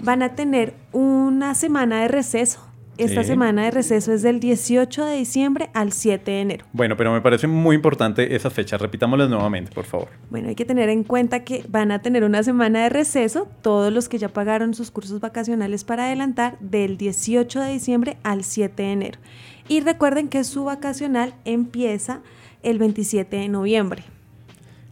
[0.02, 2.60] Van a tener una semana de receso.
[2.98, 3.28] Esta Sí.
[3.28, 6.66] semana de receso es del 18 de diciembre al 7 de enero.
[6.74, 8.78] Bueno, pero me parece muy importante esas fechas.
[8.78, 10.08] Repitámoslas nuevamente, por favor.
[10.28, 13.90] Bueno, hay que tener en cuenta que van a tener una semana de receso, todos
[13.90, 18.82] los que ya pagaron sus cursos vacacionales para adelantar, del 18 de diciembre al 7
[18.82, 19.18] de enero.
[19.66, 22.20] Y recuerden que su vacacional empieza
[22.62, 24.04] el 27 de noviembre.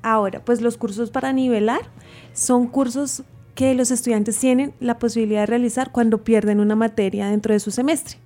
[0.03, 1.81] Ahora, pues los cursos para nivelar
[2.33, 3.23] son cursos
[3.55, 7.71] que los estudiantes tienen la posibilidad de realizar cuando pierden una materia dentro de su
[7.73, 8.19] semestre.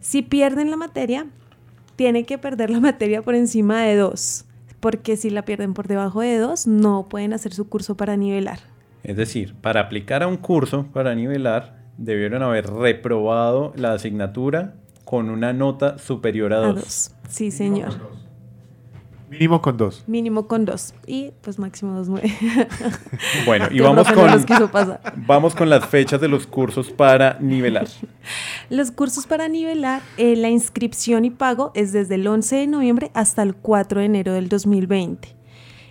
[0.00, 1.26] Si pierden la materia,
[1.96, 4.44] tienen que perder la materia por encima de 2,
[4.80, 8.58] porque si la pierden por debajo de 2, no pueden hacer su curso para nivelar.
[9.04, 15.30] Es decir, para aplicar a un curso para nivelar, debieron haber reprobado la asignatura con
[15.30, 16.74] una nota superior a A 2.
[16.74, 17.14] 2.
[17.28, 18.19] Sí, señor.
[19.30, 20.02] Mínimo con dos.
[20.08, 20.94] Mínimo con 2.
[21.06, 22.66] Y pues máximo 2.9.
[23.46, 24.28] Bueno, y vamos con,
[25.26, 27.86] vamos con las fechas de los cursos para nivelar.
[28.70, 33.10] Los cursos para nivelar, eh, la inscripción y pago es desde el 11 de noviembre
[33.14, 35.39] hasta el 4 de enero del 2020.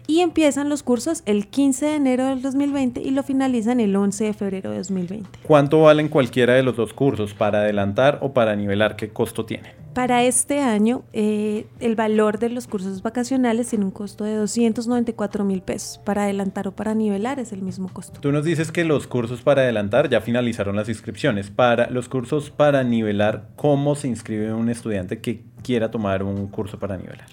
[0.10, 4.24] Y empiezan los cursos el 15 de enero del 2020 y lo finalizan el 11
[4.24, 5.30] de febrero de 2020.
[5.44, 7.36] ¿Cuánto valen cualquiera de los dos cursos?
[7.36, 8.96] ¿Para adelantar o para nivelar?
[8.96, 9.76] ¿Qué costo tiene?
[9.94, 15.46] Para este año, eh, el valor de los cursos vacacionales tiene un costo de 294
[15.46, 16.00] mil pesos.
[16.00, 18.20] Para adelantar o para nivelar es el mismo costo.
[18.20, 21.52] Tú nos dices que los cursos para adelantar ya finalizaron las inscripciones.
[21.52, 26.80] Para los cursos para nivelar, ¿cómo se inscribe un estudiante que quiera tomar un curso
[26.80, 27.28] para nivelar?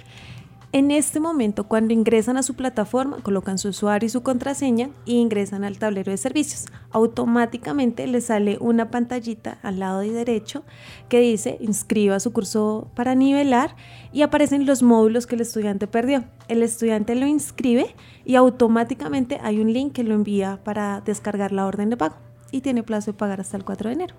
[0.73, 5.14] En este momento, cuando ingresan a su plataforma, colocan su usuario y su contraseña y
[5.14, 6.67] ingresan al tablero de servicios.
[6.91, 10.64] Automáticamente les sale una pantallita al lado de derecho
[11.09, 13.77] que dice inscriba su curso para nivelar
[14.12, 16.25] y aparecen los módulos que el estudiante perdió.
[16.49, 17.95] El estudiante lo inscribe
[18.25, 22.17] y automáticamente hay un link que lo envía para descargar la orden de pago
[22.51, 24.14] y tiene plazo de pagar hasta el 4 de enero.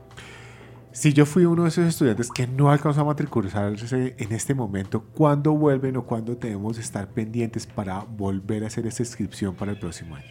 [0.97, 5.03] Si yo fui uno de esos estudiantes que no alcanzó a matricularse en este momento,
[5.13, 9.77] ¿cuándo vuelven o cuándo debemos estar pendientes para volver a hacer esa inscripción para el
[9.77, 10.25] próximo año?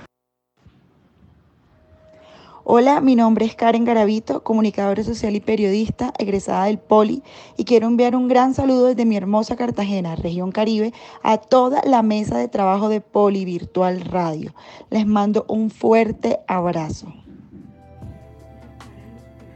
[2.64, 7.22] Hola, mi nombre es Karen Garavito, comunicadora social y periodista, egresada del Poli,
[7.58, 12.02] y quiero enviar un gran saludo desde mi hermosa Cartagena, región Caribe, a toda la
[12.02, 14.52] mesa de trabajo de Poli Virtual Radio.
[14.90, 17.14] Les mando un fuerte abrazo.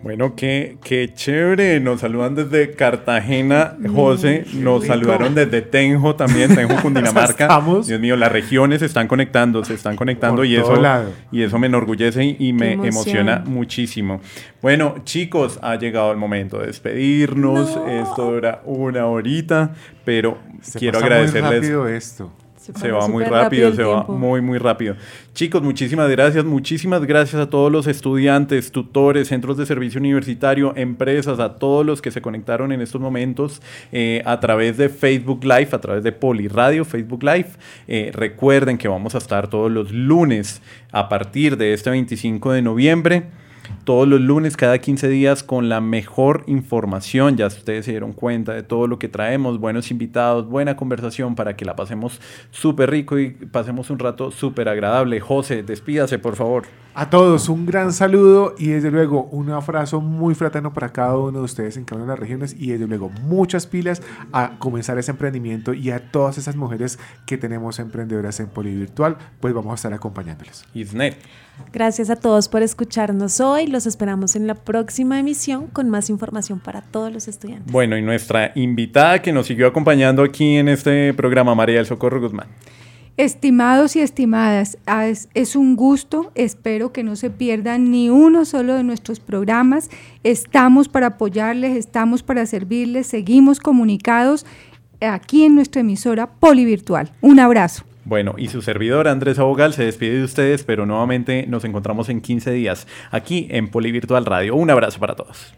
[0.04, 1.80] Bueno, qué, qué chévere.
[1.80, 4.45] Nos saludan desde Cartagena, José.
[4.56, 7.43] Nos saludaron desde Tenjo también, Tenjo, Cundinamarca.
[7.43, 7.86] Estamos.
[7.88, 11.12] Dios mío, las regiones se están conectando, se están conectando Por y eso, lado.
[11.32, 14.22] y eso me enorgullece y, y me emociona muchísimo.
[14.62, 17.80] Bueno, chicos, ha llegado el momento de despedirnos.
[17.88, 21.70] Esto dura una horita, pero Se quiero agradecerles.
[22.04, 22.32] esto.
[22.62, 24.95] Se, va muy rápido, se va muy, muy rápido.
[25.34, 26.45] Chicos, muchísimas gracias.
[26.45, 32.03] Muchísimas gracias a todos los estudiantes, tutores, centros de servicio universitario, empresas, a todos los
[32.03, 36.12] que se conectaron en estos momentos eh, a través de Facebook Live, a través de
[36.12, 37.49] Poliradio, Facebook Live.
[37.88, 42.62] Eh, recuerden que vamos a estar todos los lunes a partir de este 25 de
[42.62, 43.24] noviembre
[43.84, 47.38] todos los lunes, cada 15 días, con la mejor información.
[47.38, 51.55] Ya ustedes se dieron cuenta de todo lo que traemos, buenos invitados, buena conversación para
[51.55, 55.20] que la pasemos súper rico y pasemos un rato súper agradable.
[55.20, 56.64] José, despídase, por favor.
[56.93, 61.39] A todos un gran saludo y desde luego un abrazo muy fraterno para cada uno
[61.39, 64.01] de ustedes en cada una de las regiones y desde luego muchas pilas
[64.34, 69.53] a comenzar ese emprendimiento y a todas esas mujeres que tenemos emprendedoras en Polivirtual, pues
[69.53, 70.66] vamos a estar acompañándoles.
[70.74, 71.18] Isnet.
[71.72, 73.51] Gracias a todos por escucharnos hoy.
[73.68, 77.72] Los esperamos en la próxima emisión con más información para todos los estudiantes.
[77.72, 82.22] Bueno, y nuestra invitada que nos siguió acompañando aquí en este programa, María del Socorro
[82.22, 82.47] Guzmán.
[83.18, 88.45] Estimados y estimadas, ah, es, es un gusto, espero que no se pierdan ni uno
[88.45, 89.89] solo de nuestros programas.
[90.24, 94.45] Estamos para apoyarles, estamos para servirles, seguimos comunicados
[95.02, 97.12] aquí en nuestra emisora Polivirtual.
[97.22, 97.84] Un abrazo.
[98.04, 102.22] Bueno, y su servidor Andrés Abogal se despide de ustedes, pero nuevamente nos encontramos en
[102.22, 104.56] 15 días aquí en Polivirtual Radio.
[104.56, 105.54] Un abrazo para todos.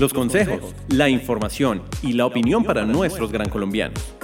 [0.00, 4.14] Los consejos, la información y la opinión para nuestros gran colombianos.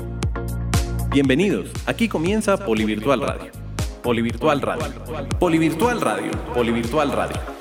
[1.13, 3.51] Bienvenidos, aquí comienza Polivirtual Radio.
[4.01, 4.87] Polivirtual Radio.
[5.41, 6.31] Polivirtual Radio.
[6.55, 7.60] Polivirtual Radio.